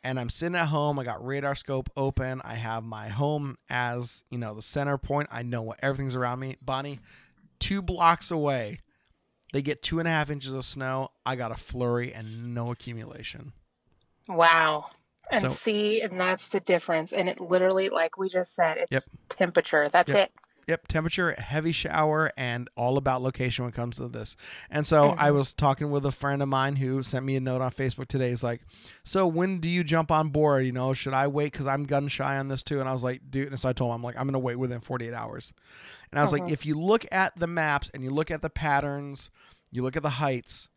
[0.03, 0.99] And I'm sitting at home.
[0.99, 2.41] I got RadarScope open.
[2.45, 5.29] I have my home as, you know, the center point.
[5.31, 6.57] I know what everything's around me.
[6.65, 7.01] Bonnie,
[7.59, 8.81] two blocks away,
[9.53, 11.09] they get two and a half inches of snow.
[11.27, 13.53] I got a flurry and no accumulation.
[14.29, 14.87] wow.
[15.33, 17.13] And So- see, and that's the difference.
[17.13, 19.03] And it literally, like we just said, it's Yep.
[19.29, 19.87] temperature.
[19.87, 20.29] That's Yep.
[20.29, 20.35] it.
[20.69, 24.37] Yep, temperature, heavy shower, and all about location when it comes to this.
[24.71, 25.35] And so I Mhm.
[25.35, 28.31] was talking with a friend of mine who sent me a note on Facebook today.
[28.31, 28.63] He's like,
[29.03, 30.65] "So when do you jump on board?
[30.65, 33.03] You know, should I wait because I'm gun shy on this too?" And I was
[33.03, 35.53] like, "Dude," and so I told him, "I'm like, I'm gonna wait within 48 hours."
[36.13, 36.53] And I was like, Mhm.
[36.53, 39.31] "If you look at the maps and you look at the patterns,
[39.73, 40.69] you look at the heights."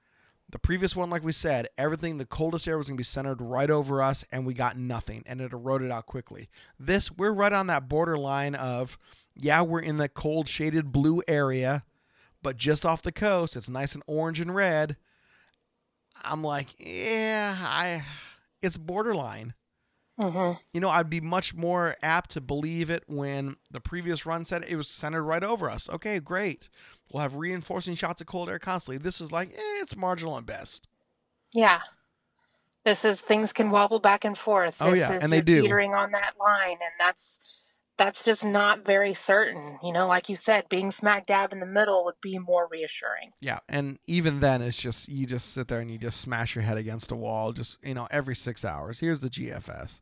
[0.49, 3.41] The previous one, like we said, everything, the coldest air was going to be centered
[3.41, 6.47] right over us, and we got nothing, and it eroded out quickly.
[6.79, 8.97] This, we're right on that borderline of,
[9.35, 11.83] yeah, we're in the cold, shaded blue area,
[12.41, 14.97] but just off the coast, it's nice and orange and red.
[16.23, 18.03] I'm like, yeah, I,
[18.61, 19.53] it's borderline.
[20.19, 20.59] Mm-hmm.
[20.73, 24.63] You know, I'd be much more apt to believe it when the previous run said
[24.67, 25.89] it was centered right over us.
[25.89, 26.69] Okay, great.
[27.11, 28.99] We'll have reinforcing shots of cold air constantly.
[28.99, 30.87] This is like, eh, it's marginal at best.
[31.51, 31.79] Yeah.
[32.85, 34.75] This is things can wobble back and forth.
[34.79, 35.61] Oh, This yeah, is and they do.
[35.61, 37.62] teetering on that line, and that's
[37.97, 39.77] that's just not very certain.
[39.83, 43.31] You know, like you said, being smack dab in the middle would be more reassuring.
[43.39, 46.63] Yeah, and even then, it's just you just sit there and you just smash your
[46.63, 47.51] head against a wall.
[47.53, 48.99] Just you know, every six hours.
[48.99, 49.99] Here's the GFS.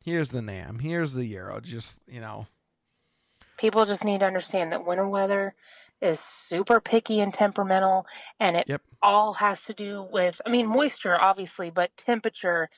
[0.00, 0.78] Here's the NAM.
[0.80, 1.60] Here's the Euro.
[1.60, 2.46] Just you know,
[3.58, 5.54] People just need to understand that winter weather
[6.00, 8.06] is super picky and temperamental,
[8.38, 8.82] and it Yep.
[9.02, 12.68] all has to do with, I mean, moisture, obviously, but temperature,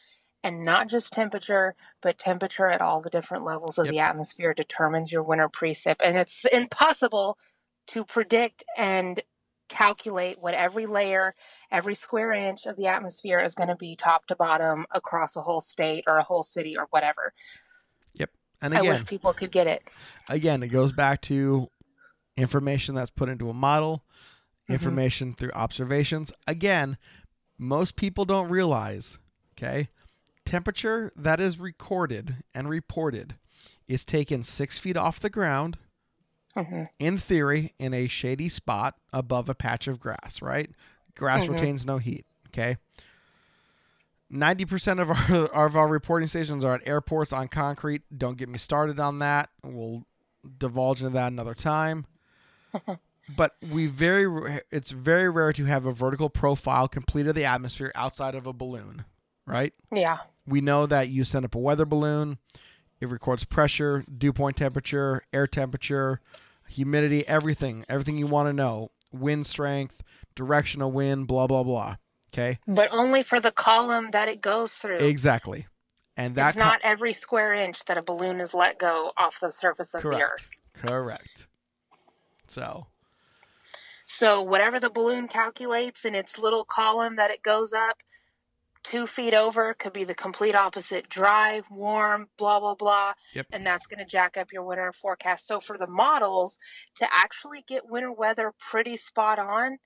[0.44, 3.92] and not just temperature, but temperature at all the different levels of Yep.
[3.92, 5.96] the atmosphere determines your winter precip.
[6.04, 7.38] And it's impossible
[7.88, 9.20] to predict and
[9.68, 11.34] calculate what every layer,
[11.70, 15.42] every square inch of the atmosphere is going to be top to bottom across a
[15.42, 17.34] whole state or a whole city or whatever.
[18.14, 18.30] Yep.
[18.62, 19.82] And I wish people could get it.
[20.28, 21.68] again, it goes back to
[22.36, 24.04] information that's put into a model,
[24.68, 24.74] Mhm.
[24.74, 26.32] information through observations.
[26.46, 26.96] Again,
[27.58, 29.18] most people don't realize,
[29.52, 29.88] okay,
[30.48, 33.36] temperature that is recorded and reported
[33.86, 35.78] is taken six feet off the ground,
[36.56, 40.70] hmm in theory, in a shady spot above a patch of grass, right?
[41.14, 41.50] Grass Mhm.
[41.50, 42.76] retains no heat, okay?
[44.30, 48.02] 90% of our of our reporting stations are at airports on concrete.
[48.16, 49.50] Don't get me started on that.
[49.62, 50.04] We'll
[50.58, 52.06] divulge into that another time.
[53.36, 57.92] but we very it's very rare to have a vertical profile complete of the atmosphere
[57.94, 59.04] outside of a balloon,
[59.46, 59.72] right?
[59.90, 60.18] Yeah.
[60.48, 62.38] We know that you send up a weather balloon,
[63.00, 66.20] it records pressure, dew point temperature, air temperature,
[66.68, 70.02] humidity, everything, everything you want to know, wind strength,
[70.34, 71.96] direction of wind, blah blah blah.
[72.32, 72.58] Okay?
[72.66, 74.98] But only for the column that it goes through.
[74.98, 75.66] Exactly.
[76.16, 79.94] And that's not every square inch that a balloon is let go off the surface
[79.94, 80.22] of the Correct.
[80.24, 80.50] earth.
[80.72, 81.46] correct.
[82.48, 82.88] So,
[84.08, 87.98] So whatever the balloon calculates in its little column that it goes up
[88.82, 93.12] two feet over could be the complete opposite dry, warm, blah, blah, blah.
[93.34, 93.46] Yep.
[93.52, 95.46] And that's going to jack up your winter forecast.
[95.46, 96.58] So for the models
[96.96, 99.78] to actually get winter weather pretty spot on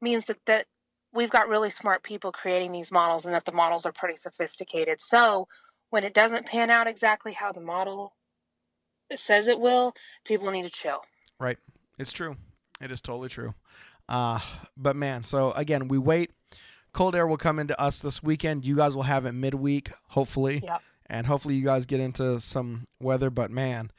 [0.00, 0.66] means that, that
[1.12, 5.00] we've got really smart people creating these models and that the models are pretty sophisticated.
[5.00, 5.48] So
[5.90, 8.14] when it doesn't pan out exactly how the model
[9.14, 11.02] says it will, people need to chill.
[11.38, 11.58] right.
[11.98, 12.36] It's true.
[12.80, 13.54] It is totally true.
[14.08, 14.40] Uh,
[14.76, 16.32] but man, so again, we wait.
[16.92, 18.64] Cold air will come into us this weekend.
[18.64, 20.60] You guys will have it midweek, hopefully.
[20.62, 20.82] Yep.
[21.06, 23.90] And hopefully you guys get into some weather, but man,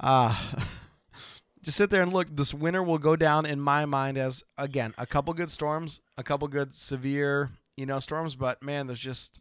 [0.00, 0.36] uh
[1.62, 2.28] just sit there and look.
[2.34, 6.22] This winter will go down in my mind as again, a couple good storms, a
[6.22, 9.40] couple good severe, you know, storms, but man, there's just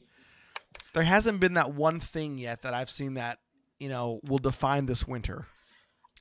[0.93, 3.39] there hasn't been that one thing yet that I've seen that,
[3.79, 5.45] you know, will define this winter.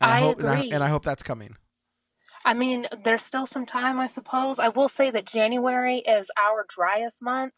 [0.01, 0.71] And I hope and I, agree.
[0.73, 1.57] and I hope that's coming.
[2.45, 4.59] I mean, there's still some time, I suppose.
[4.59, 7.55] I will say that January is our driest month,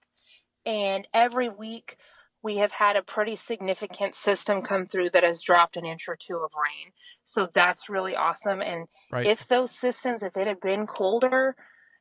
[0.66, 1.96] and every week
[2.42, 6.16] we have had a pretty significant system come through that has dropped an inch or
[6.16, 6.92] two of rain.
[7.22, 8.60] So that's really awesome.
[8.60, 9.26] And Right.
[9.26, 11.56] if those systems, if it had been colder,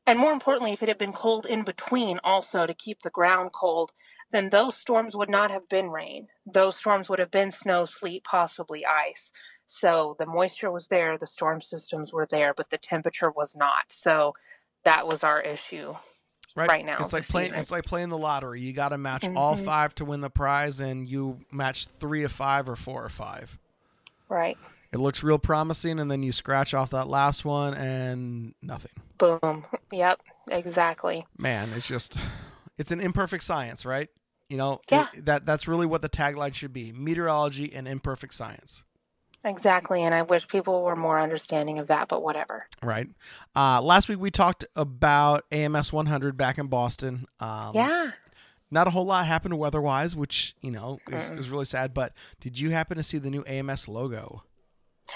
[0.06, 3.52] and more importantly, if it had been cold in between also to keep the ground
[3.54, 3.92] cold,
[4.32, 6.28] then those storms would not have been rain.
[6.46, 9.32] Those storms would have been snow, sleet, possibly ice.
[9.68, 13.86] So the moisture was there, the storm systems were there, but the temperature was not.
[13.92, 14.34] So
[14.84, 15.96] that was our issue.
[16.56, 17.48] right, right now It's like playing.
[17.48, 17.60] season.
[17.62, 18.62] It's like playing the lottery.
[18.62, 19.66] You got to match all Mhm.
[19.66, 23.58] five to win the prize, and you match three of five or four or five.
[24.34, 24.58] Right.
[24.92, 28.92] It looks real promising, and then you scratch off that last one, and nothing.
[29.18, 29.66] Boom.
[29.92, 30.20] Yep.
[30.52, 31.26] Exactly.
[31.40, 32.18] Man, it's just,
[32.78, 34.10] it's an imperfect science, right?
[34.50, 35.08] You know, Yeah.
[35.14, 38.84] it- that that's really what the tagline should be: meteorology and imperfect science.
[39.46, 40.04] Exactly.
[40.04, 42.68] And I wish people were more understanding of that, but whatever.
[42.82, 43.10] Right.
[43.56, 47.26] Uh, last week we talked about AMS 100 back in Boston.
[47.42, 48.12] Um, yeah.
[48.74, 51.94] Not a whole lot happened weather-wise, which you know is, is really sad.
[51.94, 54.44] But did you happen to see the new AMS logo?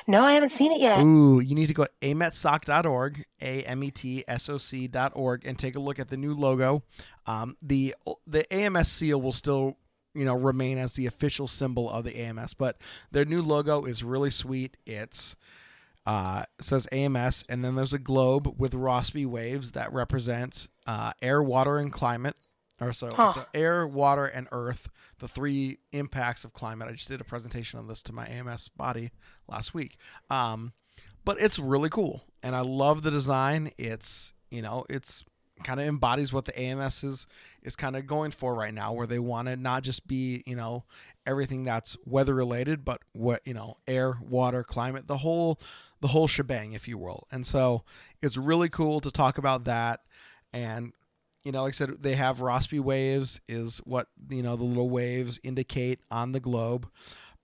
[0.06, 1.00] No, I haven't seen it yet.
[1.00, 5.58] Ooh, you need to go to ametsoc.org, a m e t s o c.org, and
[5.58, 6.84] take a look at the new logo.
[7.26, 7.96] Um, the
[8.26, 9.78] the AMS seal will still
[10.14, 12.78] you know remain as the official symbol of the AMS, but
[13.12, 14.78] their new logo is really sweet.
[14.86, 15.36] It's
[16.06, 21.42] uh, says AMS, and then there's a globe with Rossby waves that represents uh, air,
[21.44, 22.36] water, and climate.
[22.80, 23.32] Or so, Huh.
[23.34, 26.88] so air, water, and earth, the three impacts of climate.
[26.88, 29.12] I just did a presentation on this to my AMS body
[29.48, 29.98] last week.
[30.30, 30.74] Um,
[31.26, 33.72] but it's really cool, and I love the design.
[33.78, 35.26] It's you know, it's
[35.64, 37.26] kind of embodies what the AMS is
[37.64, 40.56] is kind of going for right now, where they want to not just be you
[40.56, 40.86] know
[41.26, 45.60] everything that's weather related, but what you know, air, water, climate, the whole
[46.00, 47.28] the whole shebang, if you will.
[47.32, 47.84] And so
[48.22, 50.02] it's really cool to talk about that.
[50.54, 50.94] And
[51.48, 54.90] you know, like I said, they have Rossby waves is what you know the little
[54.90, 56.90] waves indicate on the globe.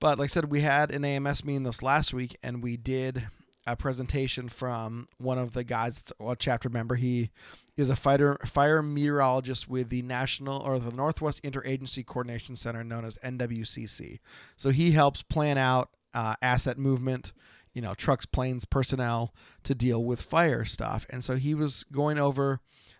[0.01, 3.27] But like I said, we had an AMS meeting this last week, and we did
[3.65, 6.95] a presentation from one of the guys, a chapter member.
[6.95, 7.29] He
[7.77, 13.05] is a fighter fire meteorologist with the National or the Northwest Interagency Coordination Center, known
[13.05, 14.19] as NWCC.
[14.57, 17.31] So he helps plan out uh, asset movement,
[17.73, 19.33] you know, trucks, planes, personnel
[19.63, 21.05] to deal with fire stuff.
[21.09, 22.59] And so he was going over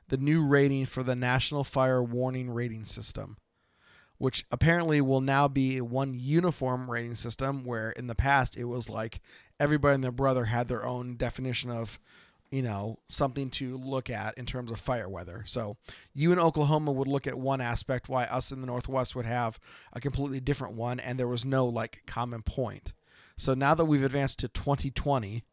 [0.09, 3.37] the new rating for the National Fire Warning Rating System
[4.23, 8.89] which apparently will now be one uniform rating system where in the past it was
[8.89, 9.19] like
[9.59, 11.99] everybody and their brother had their own definition of
[12.49, 15.43] you know something to look at in terms of fire weather.
[15.45, 15.75] So
[16.13, 19.59] you in oklahoma would look at one aspect why us in the northwest would have
[19.91, 22.93] a completely different one and there was no like common point.
[23.37, 25.43] So now that we've advanced to 2020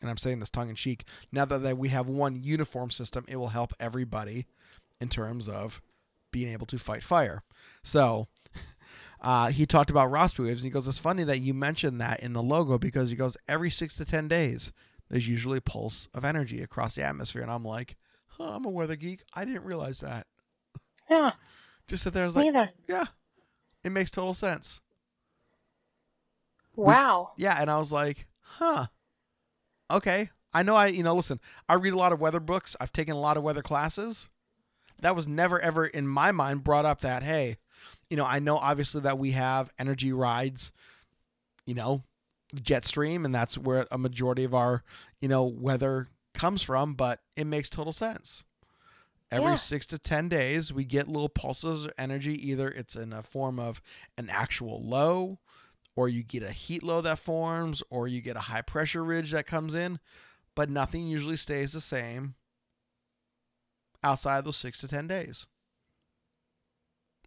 [0.00, 3.48] and i'm saying this tongue-in-cheek now that, that we have one uniform system it will
[3.48, 4.46] help everybody
[5.00, 5.80] in terms of
[6.32, 7.42] being able to fight fire
[7.82, 8.28] so
[9.20, 12.20] uh, he talked about Rossby waves, and he goes, "It's funny that you mentioned that
[12.20, 14.72] in the logo because he goes every six to ten days,
[15.08, 17.96] there's usually a pulse of energy across the atmosphere." And I'm like,
[18.28, 19.22] huh, "I'm a weather geek.
[19.34, 20.26] I didn't realize that."
[21.08, 21.32] Yeah,
[21.86, 22.70] Just sit there, I was like, either.
[22.88, 23.04] "Yeah,
[23.84, 24.80] it makes total sense."
[26.74, 27.32] Wow.
[27.36, 28.86] Yeah, and I was like, "Huh,
[29.90, 30.74] okay." I know.
[30.76, 31.40] I you know, listen.
[31.68, 32.74] I read a lot of weather books.
[32.80, 34.28] I've taken a lot of weather classes.
[35.02, 37.58] That was never ever in my mind brought up that hey,
[38.08, 40.72] you know, I know obviously that we have energy rides,
[41.66, 42.04] you know,
[42.54, 44.82] Jetstream, and that's where a majority of our,
[45.20, 48.44] you know, weather comes from, but it makes total sense.
[49.30, 49.56] Every Yeah.
[49.56, 52.34] six to 10 days, we get little pulses of energy.
[52.48, 53.82] Either it's in a form of
[54.16, 55.40] an actual low,
[55.96, 59.32] or you get a heat low that forms, or you get a high pressure ridge
[59.32, 59.98] that comes in,
[60.54, 62.34] but nothing usually stays the same
[64.04, 65.46] outside of those six to 10 days.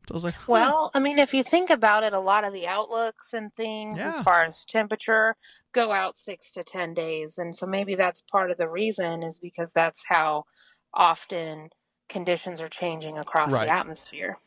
[0.07, 0.51] So I was like, huh.
[0.53, 3.99] Well, I mean, if you think about it, a lot of the outlooks and things
[3.99, 4.07] Yeah.
[4.07, 5.35] as far as temperature
[5.71, 7.37] go out six to 10 days.
[7.37, 10.45] And so maybe that's part of the reason is because that's how
[10.93, 11.69] often
[12.07, 13.67] conditions are changing across Right.
[13.67, 14.39] the atmosphere.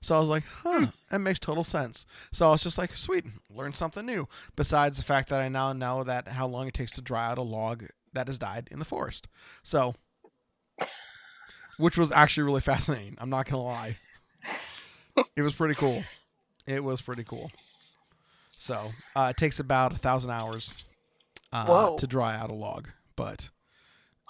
[0.00, 2.06] So I was like, huh, that makes total sense.
[2.32, 4.28] So I was just like, sweet, learn something new.
[4.54, 7.38] Besides the fact that I now know that how long it takes to dry out
[7.38, 9.28] a log that has died in the forest.
[9.62, 9.94] So,
[11.78, 13.16] which was actually really fascinating.
[13.18, 13.98] I'm not gonna lie.
[15.34, 16.02] It was pretty cool.
[16.66, 17.50] It was pretty cool.
[18.58, 20.84] So uh, it takes about a thousand hours
[21.52, 23.50] uh, to dry out a log, but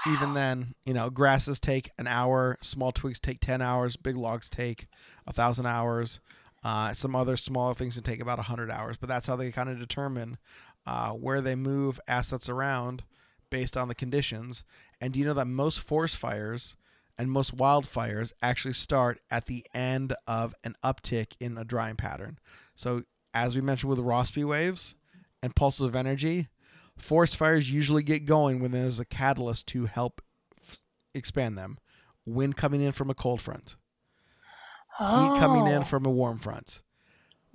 [0.07, 4.51] even then, you know, grasses take an hour, small twigs take ten hours, big logs
[4.51, 4.87] take
[5.27, 6.21] a thousand hours.
[6.65, 9.53] Uh, some other smaller things can take about a hundred hours, but that's how they
[9.53, 10.37] kind of determine
[10.87, 13.05] uh, where they move assets around
[13.51, 14.65] based on the conditions.
[15.01, 16.77] And do you know that most forest fires
[17.19, 22.39] and most wildfires actually start at the end of an uptick in a drying pattern?
[22.75, 23.03] So,
[23.35, 24.95] as we mentioned with Rossby waves
[25.43, 26.49] and pulses of energy,
[26.97, 30.23] forest fires usually get going when there's a catalyst to help
[30.59, 30.79] f-
[31.15, 31.79] expand them.
[32.25, 33.77] Wind coming in from a cold front,
[34.99, 35.85] heat coming in Oh.
[35.85, 36.83] from a warm front,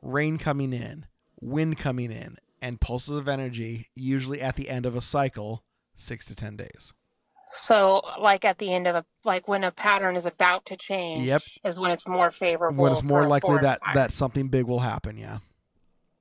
[0.02, 1.06] rain coming in,
[1.39, 5.64] wind coming in, and pulses of energy usually at the end of a cycle,
[5.96, 6.94] six to ten days.
[7.54, 11.26] So, like at the end of a, like when a pattern is about to change,
[11.28, 11.42] Yep.
[11.66, 12.82] is when it's more favorable.
[12.84, 13.94] When it's more likely that fire.
[13.96, 15.18] that something big will happen.
[15.18, 15.39] Yeah.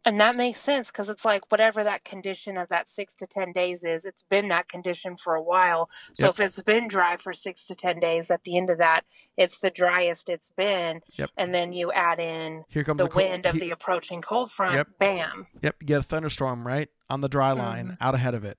[0.07, 3.53] And that makes sense because it's like whatever that condition of that six to 10
[3.53, 5.91] days is, it's been that condition for a while.
[6.15, 6.31] So Yep.
[6.35, 9.03] if it's been dry for six to 10 days, at the end of that,
[9.37, 11.03] it's the driest it's been.
[11.17, 11.31] Yep.
[11.37, 14.51] And then you add in Here comes the cold- wind of he- the approaching cold
[14.51, 14.89] front, Yep.
[14.99, 15.47] bam.
[15.61, 18.03] Yep, you get a thunderstorm right on the dry line Mm-hmm.
[18.03, 18.59] out ahead of it,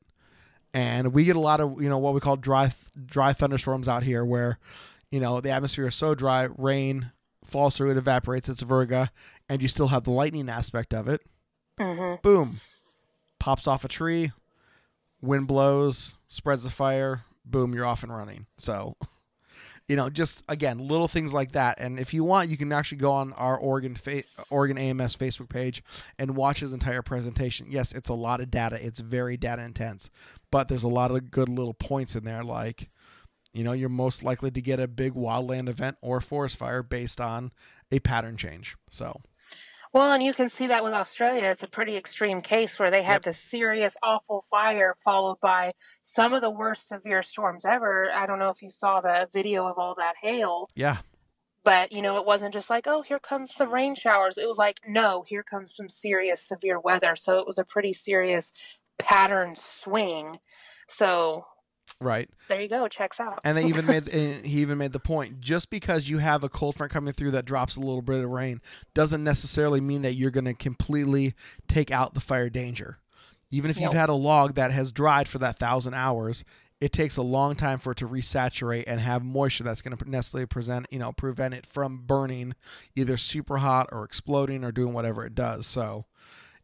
[0.76, 2.72] and we get a lot of you know what we call dry
[3.06, 4.60] dry thunderstorms out here, where
[5.10, 7.12] you know the atmosphere is so dry, rain
[7.52, 9.10] falls through, it evaporates, it's virga,
[9.50, 11.22] and you still have the lightning aspect of it.
[11.80, 12.62] hmm Boom,
[13.40, 14.32] pops off a tree,
[15.22, 17.26] wind blows, spreads the fire.
[17.46, 18.46] Boom, you're off and running.
[18.58, 18.96] So,
[19.88, 21.80] you know, just again, little things like that.
[21.80, 25.50] And if you want, you can actually go on our Oregon fa- Oregon AMS Facebook
[25.50, 25.84] page
[26.20, 27.68] and watch his entire presentation.
[27.70, 28.84] Yes, it's a lot of data.
[28.84, 30.10] It's very data intense,
[30.52, 32.90] but there's a lot of good little points in there, like
[33.54, 37.20] you know, you're most likely to get a big wildland event or forest fire based
[37.22, 37.52] on
[37.92, 38.76] a pattern change.
[38.90, 39.22] So,
[39.94, 41.44] Well, and you can see that with Australia.
[41.50, 43.24] It's a pretty extreme case where they had Yep.
[43.26, 48.10] this serious, awful fire followed by some of the worst severe storms ever.
[48.14, 51.00] I don't know if you saw the video of all that hail, yeah,
[51.64, 54.38] but you know, it wasn't just like, oh, here comes some rain showers.
[54.38, 57.16] It was like, no, here comes some serious, severe weather.
[57.18, 58.54] So it was a pretty serious
[58.98, 60.40] pattern swing.
[60.88, 61.46] So
[62.00, 62.30] right.
[62.48, 62.88] there you go.
[62.88, 63.40] Checks out.
[63.44, 66.76] And they even made he even made the point just because you have a cold
[66.76, 68.62] front coming through that drops a little bit of rain
[68.94, 71.34] doesn't necessarily mean that you're going to completely
[71.68, 72.98] take out the fire danger.
[73.50, 76.46] Even if you've had a log that has dried for that thousand hours,
[76.80, 80.10] it takes a long time for it to resaturate and have moisture that's going to
[80.10, 82.56] necessarily present, you know, prevent it from burning,
[82.96, 85.68] either super hot or exploding or doing whatever it does.
[85.68, 86.06] So,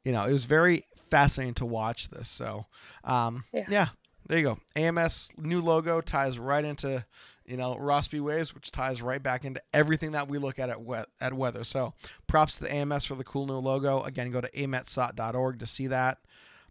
[0.04, 2.30] you know, it was very fascinating to watch this.
[2.30, 2.66] So,
[3.04, 3.66] um, Yeah.
[3.70, 3.88] yeah,
[4.28, 4.60] there you go.
[4.76, 7.06] AMS new logo ties right into,
[7.46, 10.84] you know, Rossby Waves, which ties right back into everything that we look at at,
[10.84, 11.64] we- at weather.
[11.64, 11.94] So,
[12.28, 14.02] props to the AMS for the cool new logo.
[14.04, 16.20] Again, go to ametsoc.org to see that.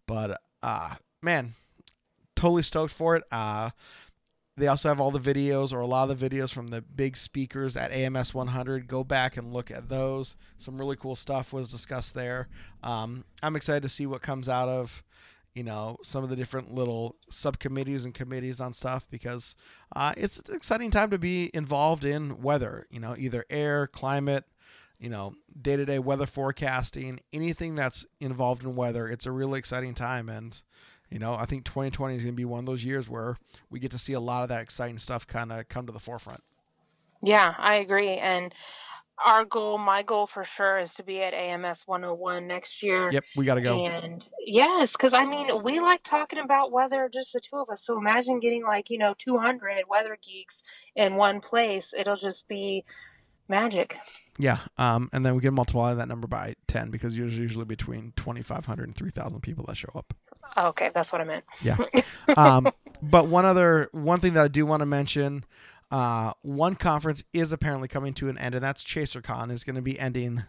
[0.07, 1.54] But uh, man,
[2.34, 3.24] totally stoked for it.
[3.32, 3.70] Uh,
[4.59, 7.16] they also have all the videos or a lot of the videos from the big
[7.16, 8.86] speakers at AMS 100.
[8.86, 10.34] Go back and look at those.
[10.57, 12.48] Some really cool stuff was discussed there.
[12.82, 15.02] Um, I'm excited to see what comes out of,
[15.57, 19.54] you know, some of the different little subcommittees and committees on stuff because
[19.96, 22.86] uh, it's an exciting time to be involved in weather.
[22.90, 24.44] You know, either air, climate,
[25.00, 29.09] you know, day to day weather forecasting, anything that's involved in weather.
[29.09, 30.62] It's a really exciting time and.
[31.09, 33.36] You know, I think 2020 is going to be one of those years where
[33.70, 36.00] we get to see a lot of that exciting stuff kind of come to the
[36.00, 36.42] forefront.
[37.22, 38.16] Yeah, I agree.
[38.16, 38.52] And
[39.24, 43.10] our goal, my goal for sure, is to be at AMS 101 next year.
[43.10, 43.86] Yep, we got to go.
[43.86, 47.84] And yes, because I mean, we like talking about weather, just the two of us.
[47.84, 50.62] So imagine getting like, you know, 200 weather geeks
[50.94, 51.94] in one place.
[51.96, 52.84] It'll just be
[53.48, 53.98] magic.
[54.38, 58.12] Yeah, um, and then we can multiply that number by 10 because there's usually between
[58.16, 60.12] 2,500 and 3,000 people that show up.
[60.58, 61.44] Okay, that's what I meant.
[61.62, 61.76] Yeah.
[62.36, 62.68] um,
[63.02, 65.44] but one other one thing that I do want to mention,
[65.91, 69.82] uh, one conference is apparently coming to an end, and that's ChaserCon is going to
[69.82, 70.45] be ending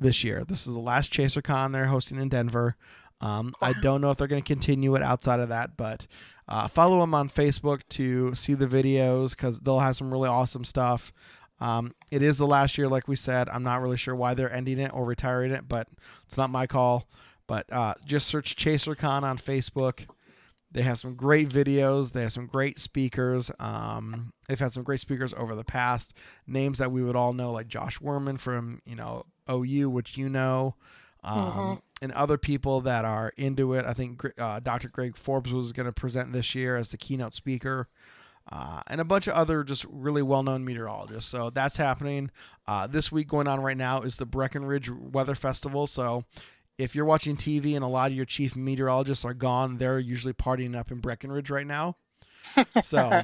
[0.00, 0.44] this year.
[0.44, 2.76] This is the last ChaserCon they're hosting in Denver.
[3.20, 6.06] Um, I don't know if they're going to continue it outside of that, but
[6.48, 10.64] uh, follow them on Facebook to see the videos because they'll have some really awesome
[10.64, 11.12] stuff.
[11.60, 13.48] Um, it is the last year, like we said.
[13.48, 15.88] I'm not really sure why they're ending it or retiring it, but
[16.26, 17.08] it's not my call.
[17.46, 20.06] But uh, just search ChaserCon on Facebook.
[20.74, 22.12] They have some great videos.
[22.12, 23.50] They have some great speakers.
[23.58, 26.12] Um, they've had some great speakers over the past.
[26.46, 30.28] Names that we would all know, like Josh Wurman from you know OU, which you
[30.28, 30.74] know,
[31.22, 31.80] um, Mhm.
[32.02, 33.86] and other people that are into it.
[33.86, 34.88] I think uh, Dr.
[34.88, 37.88] Greg Forbes was going to present this year as the keynote speaker.
[38.52, 41.30] Uh, and a bunch of other just really well-known meteorologists.
[41.30, 42.30] So that's happening
[42.66, 43.26] uh, this week.
[43.26, 45.86] Going on right now is the Breckenridge Weather Festival.
[45.86, 46.24] So
[46.78, 50.32] if you're watching TV and a lot of your chief meteorologists are gone, they're usually
[50.32, 51.96] partying up in Breckenridge right now.
[52.82, 53.22] So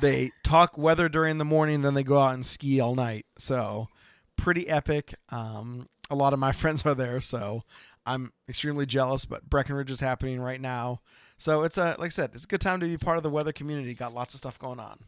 [0.00, 3.26] they talk weather during the morning, then they go out and ski all night.
[3.36, 3.88] So
[4.36, 5.14] pretty epic.
[5.28, 7.62] Um, a lot of my friends are there, so
[8.06, 9.24] I'm extremely jealous.
[9.24, 11.00] But Breckenridge is happening right now,
[11.36, 13.30] so it's a like I said, it's a good time to be part of the
[13.30, 13.94] weather community.
[13.94, 15.00] Got lots of stuff going on.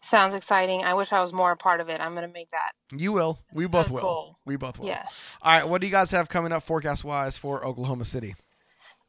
[0.00, 0.84] Sounds exciting.
[0.84, 2.00] I wish I was more a part of it.
[2.00, 2.72] I'm going to make that.
[2.96, 3.38] You will.
[3.52, 4.00] We both will.
[4.00, 4.38] cool.
[4.46, 4.86] We both will.
[4.86, 5.36] Yes.
[5.42, 5.68] All right.
[5.68, 8.34] What do you guys have coming up forecast wise for Oklahoma City?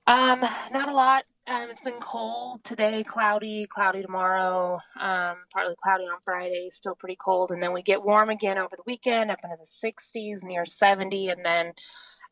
[0.07, 1.25] Um, not a lot.
[1.49, 7.15] Um, it's been cold today, cloudy, cloudy tomorrow, um, partly cloudy on Friday, still pretty
[7.15, 7.51] cold.
[7.51, 11.29] And then we get warm again over the weekend, up into the 60s, near 70.
[11.29, 11.73] And then,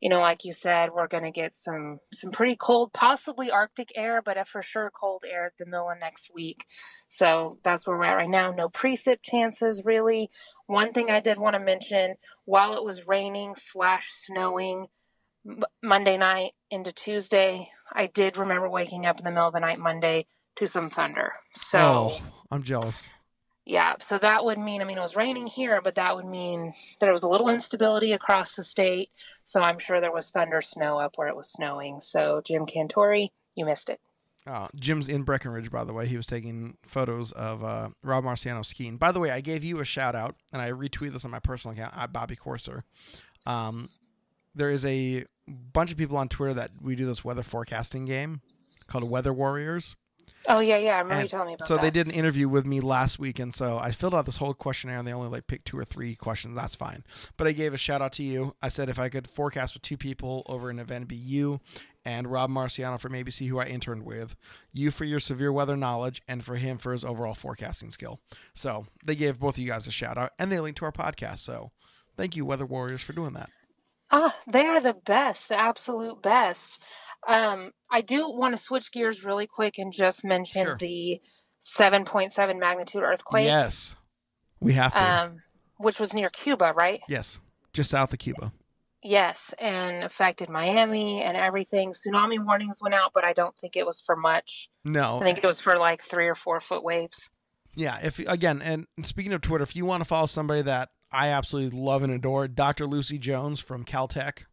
[0.02, 3.91] you know, like you said, we're going to get some, some pretty cold, possibly Arctic
[3.95, 6.66] air, but a for sure cold air at the of next week.
[7.08, 8.52] So that's where we're at right now.
[8.52, 10.30] No precip chances, really.
[10.68, 14.88] One thing I did want to mention while it was raining slash snowing,
[15.82, 19.80] Monday night into Tuesday, I did remember waking up in the middle of the night
[19.80, 20.28] Monday
[20.58, 21.34] to some thunder.
[21.54, 22.22] So, oh,
[22.52, 23.06] I'm jealous.
[23.70, 26.74] Yeah, so that would mean, I mean, it was raining here, but that would mean
[27.01, 29.09] there was a little instability across the state.
[29.43, 31.99] So I'm sure there was thunder snow up where it was snowing.
[31.99, 33.99] So, Jim Cantore, you missed it.
[34.47, 36.07] Uh, Jim's in Breckenridge, by the way.
[36.07, 38.95] He was taking photos of uh, Rob Marciano skiing.
[38.95, 41.39] By the way, I gave you a shout out, and I retweeted this on my
[41.39, 42.84] personal account at Bobby Corser.
[43.45, 43.89] Um,
[44.55, 48.39] there is a bunch of people on Twitter that we do this weather forecasting game
[48.88, 49.97] called Weather Warriors.
[50.47, 50.95] Oh yeah, yeah.
[50.95, 51.67] I remember you telling me about it.
[51.67, 51.82] so that.
[51.82, 54.53] they did an interview with me last week, and so I filled out this whole
[54.53, 56.55] questionnaire, and they only like picked two or three questions.
[56.55, 57.03] That's fine.
[57.36, 58.55] But I gave a shout out to you.
[58.61, 61.59] I said if I could forecast with two people over an event, it'd be you
[62.07, 64.38] and Rob Marciano from ABC, who I interned with.
[64.71, 68.21] You for your severe weather knowledge, and for him for his overall forecasting skill.
[68.53, 70.91] So they gave both of you guys a shout out, and they linked to our
[70.93, 71.39] podcast.
[71.39, 71.71] So
[72.15, 73.49] thank you, Weather Warriors, for doing that.
[74.09, 76.82] Ah, they are the best, the absolute best.
[77.28, 80.78] Um, I do want to switch gears really quick and just mention Sure.
[80.78, 81.22] the
[81.61, 83.95] 7.7 magnitude earthquake, Yes,
[84.59, 85.03] we have to.
[85.03, 85.41] um,
[85.78, 87.01] which was near Cuba, right?
[87.07, 87.39] yes,
[87.74, 88.51] just south of Cuba.
[89.03, 91.93] Yes, and affected Miami and everything.
[91.93, 94.70] Tsunami warnings went out, but I don't think it was for much.
[94.84, 97.30] No, I think it was for like three or four foot waves.
[97.76, 101.28] Yeah, if again, and speaking of Twitter, if you want to follow somebody that I
[101.30, 102.88] absolutely love and adore, Dr.
[102.88, 104.43] Lucy Jones from Caltech.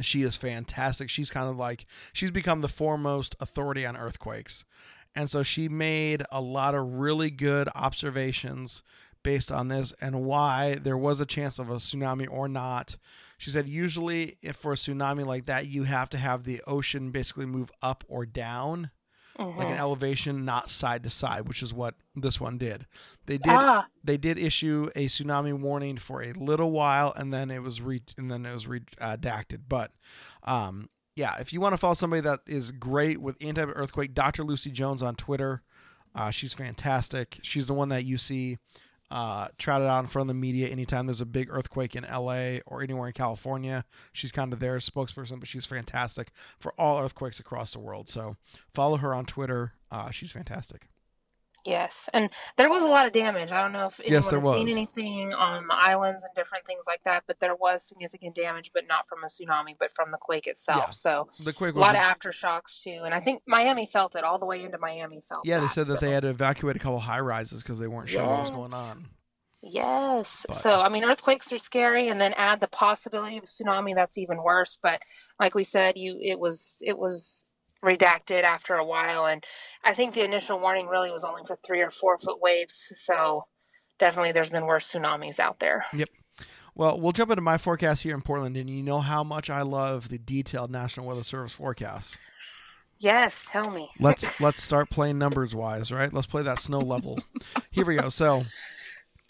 [0.00, 1.10] She is fantastic.
[1.10, 4.64] She's kind of like she's become the foremost authority on earthquakes.
[5.14, 8.82] And so she made a lot of really good observations
[9.22, 12.96] based on this and why there was a chance of a tsunami or not.
[13.38, 17.10] She said usually if for a tsunami like that you have to have the ocean
[17.10, 18.90] basically move up or down
[19.38, 22.86] like an elevation, not side to side, which is what this one did.
[23.26, 23.86] They did Ah.
[24.04, 28.02] they did issue a tsunami warning for a little while, and then it was re-
[28.18, 29.62] and then it was redacted.
[29.68, 29.92] But
[30.44, 34.44] um, yeah, if you want to follow somebody that is great with anti earthquake, Dr.
[34.44, 35.62] Lucy Jones on Twitter,
[36.14, 37.38] uh, she's fantastic.
[37.42, 38.58] She's the one that you see
[39.12, 42.60] uh, trotted out in front of the media anytime there's a big earthquake in LA
[42.66, 43.84] or anywhere in California.
[44.10, 48.08] She's kind of their spokesperson, but she's fantastic for all earthquakes across the world.
[48.08, 48.36] So
[48.72, 49.74] follow her on Twitter.
[49.90, 50.88] Uh, she's fantastic.
[51.64, 53.52] Yes, and there was a lot of damage.
[53.52, 56.84] I don't know if anyone Yes, has seen anything on the islands and different things
[56.88, 60.18] like that, but there was significant damage, but not from a tsunami, but from the
[60.18, 60.84] quake itself.
[60.88, 60.90] Yeah.
[60.90, 64.24] So The quake a was lot of aftershocks too, and I think Miami felt it
[64.24, 65.20] all the way into Miami.
[65.20, 67.86] Felt Yeah, they said that they had to evacuate a couple high rises because they
[67.88, 69.06] weren't sure what was going on.
[69.62, 70.44] Yes.
[70.48, 73.94] But- So, I mean, earthquakes are scary, and then add the possibility of a tsunami.
[73.94, 74.78] That's even worse.
[74.82, 75.02] But
[75.38, 77.46] like we said, you it was it was
[77.84, 79.44] redacted after a while, and
[79.84, 82.92] I think the initial warning really was only for three or four foot waves.
[82.96, 83.46] So,
[83.98, 85.84] definitely, there's been worse tsunamis out there.
[85.92, 86.08] Yep.
[86.74, 89.62] Well, we'll jump into my forecast here in Portland, and you know how much I
[89.62, 92.16] love the detailed National Weather Service forecasts.
[92.98, 93.90] Yes, tell me.
[93.98, 96.12] Let's let's start playing numbers wise, right?
[96.12, 97.18] Let's play that snow level.
[97.70, 98.08] Here we go.
[98.08, 98.44] So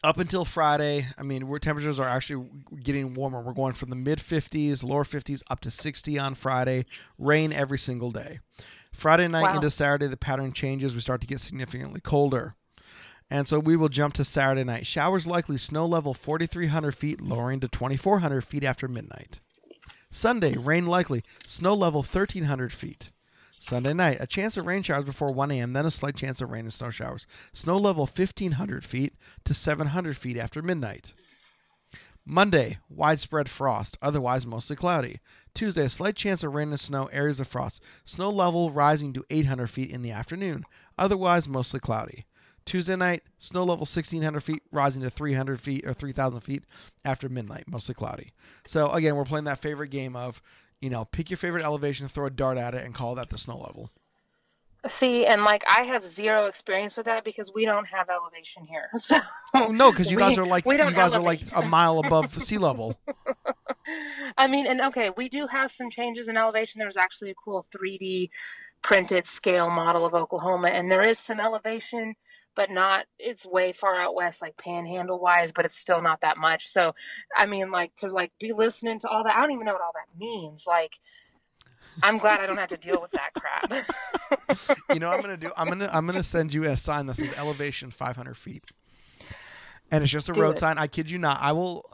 [0.05, 2.48] up until Friday, I mean, where temperatures are actually
[2.82, 3.40] getting warmer.
[3.40, 6.86] We're going from the mid 50s, lower 50s, up to 60 on Friday.
[7.18, 8.40] Rain every single day.
[8.92, 9.55] Friday night Wow.
[9.57, 10.94] into Saturday, the pattern changes.
[10.94, 12.57] We start to get significantly colder.
[13.30, 14.86] And so we will jump to Saturday night.
[14.86, 19.40] Showers likely, snow level 4,300 feet, lowering to 2,400 feet after midnight.
[20.11, 23.11] Sunday, rain likely, snow level 1,300 feet.
[23.63, 26.51] Sunday night, a chance of rain showers before 1 a.m., then a slight chance of
[26.51, 27.29] rain and snow showers.
[27.53, 31.15] Snow level 1,500 feet to 700 feet after midnight.
[32.27, 35.21] Monday, widespread frost, otherwise mostly cloudy.
[35.55, 37.81] Tuesday, a slight chance of rain and snow, areas of frost.
[38.05, 40.65] Snow level rising to 800 feet in the afternoon,
[40.99, 42.27] otherwise mostly cloudy.
[42.65, 46.65] Tuesday night, snow level 1,600 feet, rising to 300 feet or 3,000 feet
[47.05, 48.33] after midnight, mostly cloudy.
[48.67, 50.43] So again, we're playing that favorite game of,
[50.83, 53.39] you know, pick your favorite elevation, throw a dart at it, and call that the
[53.39, 53.89] snow level.
[54.89, 58.91] See, and like I have zero experience with that because we don't have elevation here.
[58.99, 59.16] So
[59.55, 62.43] Oh, no, because you we- guys are like you guys are like a mile above
[62.43, 62.99] sea level.
[64.37, 66.78] I mean, and okay, we do have some changes in elevation.
[66.80, 68.30] There's actually a cool 3D
[68.83, 72.14] printed scale model of Oklahoma, and there is some elevation,
[72.55, 76.36] but not, it's way far out west, like panhandle wise, but it's still not that
[76.38, 76.68] much.
[76.68, 76.94] So,
[77.36, 79.82] I mean, like to like be listening to all that, I don't even know what
[79.82, 80.64] all that means.
[80.66, 80.98] Like,
[82.03, 83.86] I'm glad I don't have to deal with that crap.
[84.92, 85.50] You know what I'm gonna do?
[85.57, 88.64] I'm gonna I'm gonna send you a sign that says elevation 500 feet,
[89.90, 90.59] and it's just a Do road it.
[90.59, 90.78] sign.
[90.78, 91.38] I kid you not.
[91.40, 91.84] I will.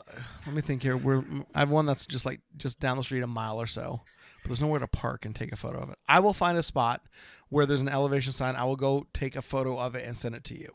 [0.46, 0.96] Let me think here.
[0.96, 4.00] We're I have one that's just like just down the street a mile or so,
[4.42, 5.98] but there's nowhere to park and take a photo of it.
[6.08, 7.02] I will find a spot
[7.48, 8.56] where there's an elevation sign.
[8.56, 10.70] I will go take a photo of it and send it to you,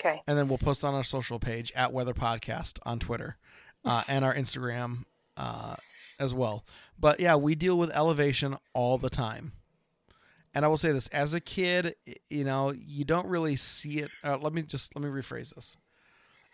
[0.00, 0.22] okay.
[0.26, 3.36] and then we'll post on our social page at Weather Podcast on Twitter
[3.84, 5.04] uh, and our Instagram
[5.36, 5.76] uh,
[6.18, 6.64] as well.
[6.98, 9.52] But yeah, we deal with elevation all the time.
[10.54, 11.94] And I will say this: as a kid,
[12.28, 14.10] you know, you don't really see it.
[14.22, 15.76] Uh, let me just let me rephrase this.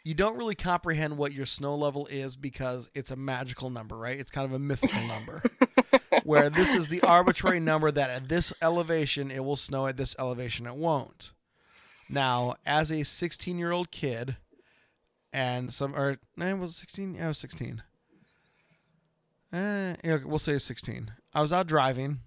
[0.05, 4.19] You don't really comprehend what your snow level is because it's a magical number, right?
[4.19, 5.43] It's kind of a mythical number.
[6.29, 10.15] Where this is the arbitrary number that at this elevation it will snow, at this
[10.19, 11.33] elevation it won't.
[12.11, 14.37] Now, as a 16 year old kid,
[15.33, 17.15] and some, or, it was 16?
[17.15, 17.83] Yeah, I was 16.
[19.55, 21.13] Eh, yeah, we'll say 16.
[21.33, 22.21] I was out driving.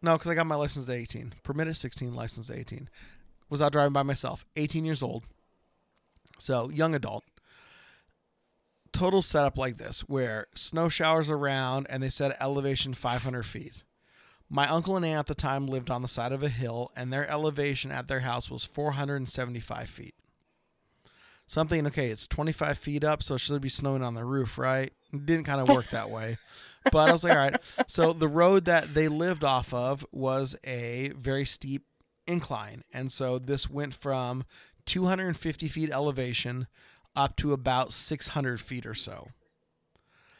[0.00, 1.34] No, because I got my license at 18.
[1.42, 2.88] Permitted 16, license at 18.
[3.50, 5.24] Was out driving by myself, 18 years old.
[6.38, 7.24] So, young adult.
[8.92, 13.82] Total setup like this, where snow showers around and they said elevation 500 feet.
[14.50, 17.10] My uncle and aunt at the time lived on the side of a hill, and
[17.10, 20.14] their elevation at their house was 475 feet.
[21.46, 24.92] Something, okay, it's 25 feet up, so it should be snowing on the roof, right?
[25.12, 26.36] It didn't kind of work that way.
[26.90, 27.56] But I was like, all right.
[27.86, 31.86] So the road that they lived off of was a very steep
[32.26, 32.84] incline.
[32.92, 34.44] And so this went from
[34.86, 36.66] 250 feet elevation
[37.14, 39.28] up to about 600 feet or so.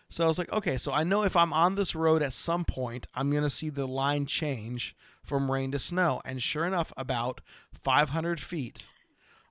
[0.08, 2.66] So I was like, okay, so I know if I'm on this road at some
[2.66, 4.94] point, I'm going to see the line change
[5.24, 6.20] from rain to snow.
[6.24, 7.40] And sure enough, about
[7.82, 8.84] 500 feet,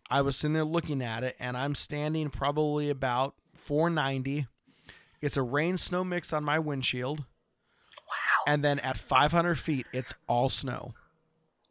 [0.10, 4.46] I was sitting there looking at it, and I'm standing probably about 490.
[5.20, 7.20] It's a rain snow mix on my windshield.
[7.20, 8.44] Wow.
[8.46, 10.94] And then at 500 feet, it's all snow.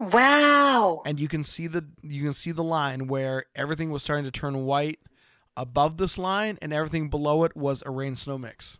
[0.00, 1.02] Wow.
[1.04, 4.30] And you can see the you can see the line where everything was starting to
[4.30, 4.98] turn white
[5.60, 8.78] above this line, and everything below it was a rain snow mix.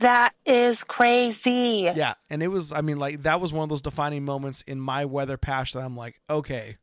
[0.00, 1.92] That is crazy.
[1.94, 2.72] Yeah, and it was.
[2.72, 5.84] I mean, like that was one of those defining moments in my weather patch that
[5.84, 6.78] I'm like, okay,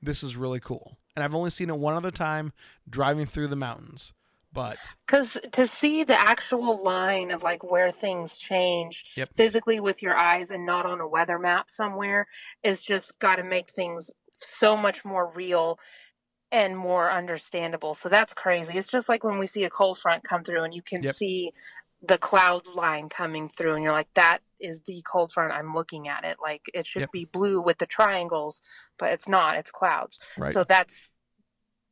[0.00, 0.98] this is really cool.
[1.14, 2.52] And I've only seen it one other time
[2.88, 4.14] driving through the mountains,
[4.52, 9.30] but Because to see the actual line of like where things change Yep.
[9.36, 12.26] physically with your eyes and not on a weather map somewhere
[12.62, 14.10] is just got to make things
[14.40, 15.78] so much more real
[16.52, 17.94] and more understandable.
[17.94, 18.76] So that's crazy.
[18.76, 21.14] It's just like when we see a cold front come through and you can Yep.
[21.14, 21.52] see
[22.04, 26.08] the cloud line coming through and you're like that is the cold front I'm looking
[26.08, 27.12] at it like it should Yep.
[27.12, 28.60] be blue with the triangles
[28.98, 30.50] but it's not it's clouds right.
[30.52, 31.11] so that's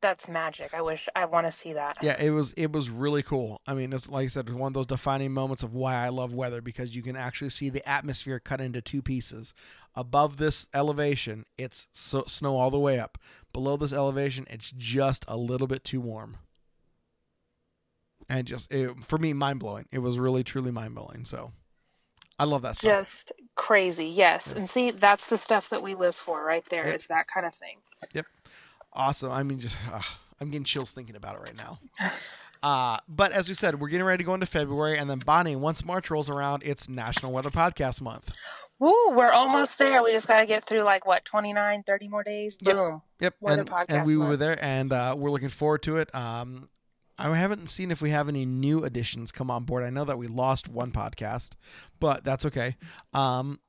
[0.01, 3.23] that's magic I wish I want to see that yeah, it was it was really
[3.23, 3.61] cool.
[3.67, 6.09] I mean, it's like I said, it's one of those defining moments of why I
[6.09, 9.53] love weather because you can actually see the atmosphere cut into two pieces.
[9.95, 13.19] Above this elevation, it's so, snow all the way up.
[13.53, 16.37] Below this elevation, it's just a little bit too warm.
[18.29, 19.87] And just it, for me, mind blowing.
[19.91, 21.25] It was really truly mind blowing.
[21.25, 21.53] So,
[22.39, 22.91] I love that stuff.
[23.01, 26.97] just crazy yes and see that's the stuff that we live for right there Yep.
[26.97, 27.77] is that kind of thing
[28.93, 29.31] Awesome.
[29.31, 30.01] I mean, just uh,
[30.41, 31.79] I'm getting chills thinking about it right now.
[32.63, 35.57] Uh, but as we said, we're getting ready to go into February, and then Bonnie,
[35.57, 38.33] once March rolls around, it's National Weather Podcast Month.
[38.79, 42.23] Woo, we're almost there we just got to get through like what 29 30 more
[42.23, 42.77] days Yep.
[42.77, 45.97] boom Yep, Weather and, Podcast and we were there, and uh, we're looking forward to
[45.99, 46.15] it.
[46.15, 46.69] Um,
[47.19, 49.85] I haven't seen if we have any new additions come on board.
[49.85, 51.53] I know that we lost one podcast,
[51.99, 52.77] but that's okay.
[53.13, 53.61] Um,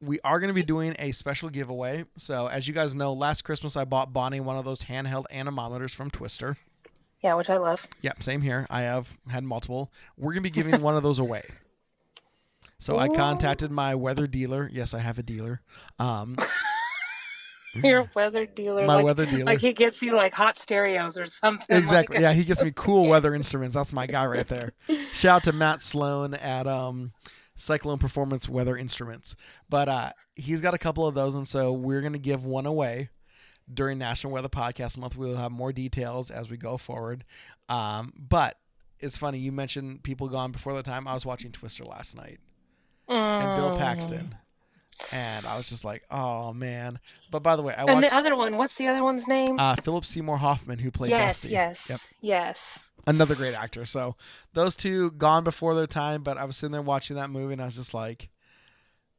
[0.00, 2.04] we are going to be doing a special giveaway.
[2.16, 5.92] So, as you guys know, last Christmas I bought Bonnie one of those handheld anemometers
[5.92, 6.56] from Twister.
[7.22, 8.66] yeah which I love Yep, same here.
[8.70, 9.92] I have had multiple.
[10.16, 11.44] We're gonna be giving one of those away.
[12.78, 14.70] So I contacted my weather dealer.
[14.72, 15.60] Yes, I have a dealer.
[15.98, 16.36] Um,
[17.74, 19.44] your weather dealer my like, weather dealer.
[19.44, 22.16] like he gets you like hot stereos or something exactly.
[22.16, 23.74] like- yeah, he gets me cool weather instruments.
[23.74, 24.72] That's my guy right there.
[25.12, 27.12] Shout out to Matt Sloan at um,
[27.60, 29.36] Cyclone Performance Weather Instruments.
[29.68, 33.10] But uh, he's got a couple of those, and so we're gonna give one away
[33.72, 35.16] during National Weather Podcast Month.
[35.16, 37.24] We'll have more details as we go forward.
[37.68, 38.56] Um, but
[38.98, 41.06] it's funny you mentioned people gone before the time.
[41.06, 42.38] I was watching Twister last night.
[43.08, 43.76] and Bill.
[43.76, 44.34] Paxton.
[45.12, 46.98] And I was just like, oh man.
[47.30, 49.58] But by the way, I and watched the other one what's the other one's name
[49.58, 51.48] uh, Philip Seymour Hoffman, who played yes Dusty.
[51.50, 52.00] yes Yep.
[52.20, 53.84] yes Another great actor.
[53.84, 54.16] So
[54.52, 57.62] those two gone before their time, but I was sitting there watching that movie and
[57.62, 58.30] I was just like,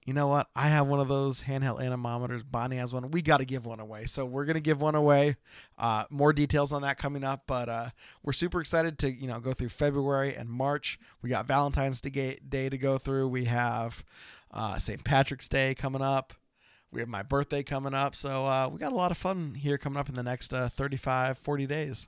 [0.06, 0.48] you know what?
[0.56, 2.42] I have one of those handheld anemometers.
[2.44, 3.12] Bonnie has one.
[3.12, 4.06] We got to give one away.
[4.06, 5.36] So we're gonna give one away.
[5.78, 7.90] Uh, more details on that coming up, but uh,
[8.24, 11.00] we're super excited to you know go through February and March.
[11.22, 13.28] We got Valentine's Day Day to go through.
[13.28, 14.04] We have
[14.50, 15.04] uh, St.
[15.04, 16.34] Patrick's Day coming up.
[16.92, 18.16] We have my birthday coming up.
[18.16, 20.68] So uh, we got a lot of fun here coming up in the next uh,
[20.68, 22.08] 35, 40 days.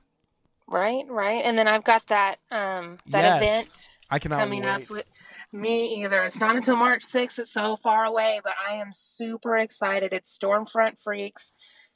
[0.68, 3.42] Right right and then I've got that um that Yes.
[3.42, 4.68] event I cannot coming wait.
[4.68, 5.04] up with
[5.52, 6.22] me either.
[6.24, 7.38] It's not until March 6th.
[7.38, 10.12] It's so far away, but I am super excited.
[10.12, 11.52] It's Stormfront Freaks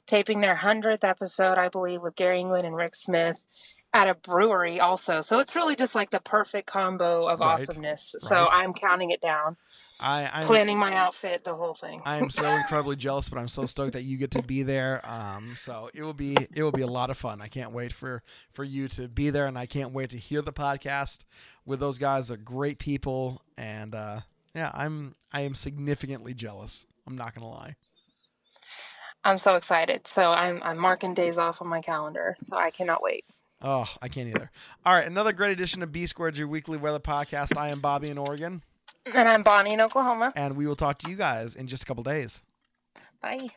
[0.07, 3.45] taping their 100th episode, I believe, with Gary England and Rick Smith
[3.93, 5.21] at a brewery also.
[5.21, 8.15] So it's really just like the perfect combo of Right, awesomeness.
[8.19, 8.49] So right.
[8.51, 9.57] I'm counting it down,
[9.99, 12.01] I, I'm planning my outfit, the whole thing.
[12.05, 15.01] I am so incredibly jealous, but I'm so stoked that you get to be there.
[15.09, 17.41] Um, so it will be it will be a lot of fun.
[17.41, 18.21] I can't wait for
[18.53, 21.19] for you to be there, and I can't wait to hear the podcast
[21.65, 22.29] with those guys.
[22.31, 24.21] Are great people, and uh,
[24.55, 26.85] Yeah, I'm I am significantly jealous.
[27.07, 27.75] I'm not gonna lie.
[29.23, 30.07] I'm so excited.
[30.07, 32.37] So I'm I'm marking days off on my calendar.
[32.39, 33.25] So I cannot wait.
[33.61, 34.51] Oh, I can't either.
[34.85, 37.57] All right, another great edition of B Squared, your weekly weather podcast.
[37.57, 38.63] I am Bobby in Oregon,
[39.13, 40.31] And I'm Bonnie in Oklahoma.
[40.35, 42.41] and we will talk to you guys in just a couple days.
[43.21, 43.47] Bye.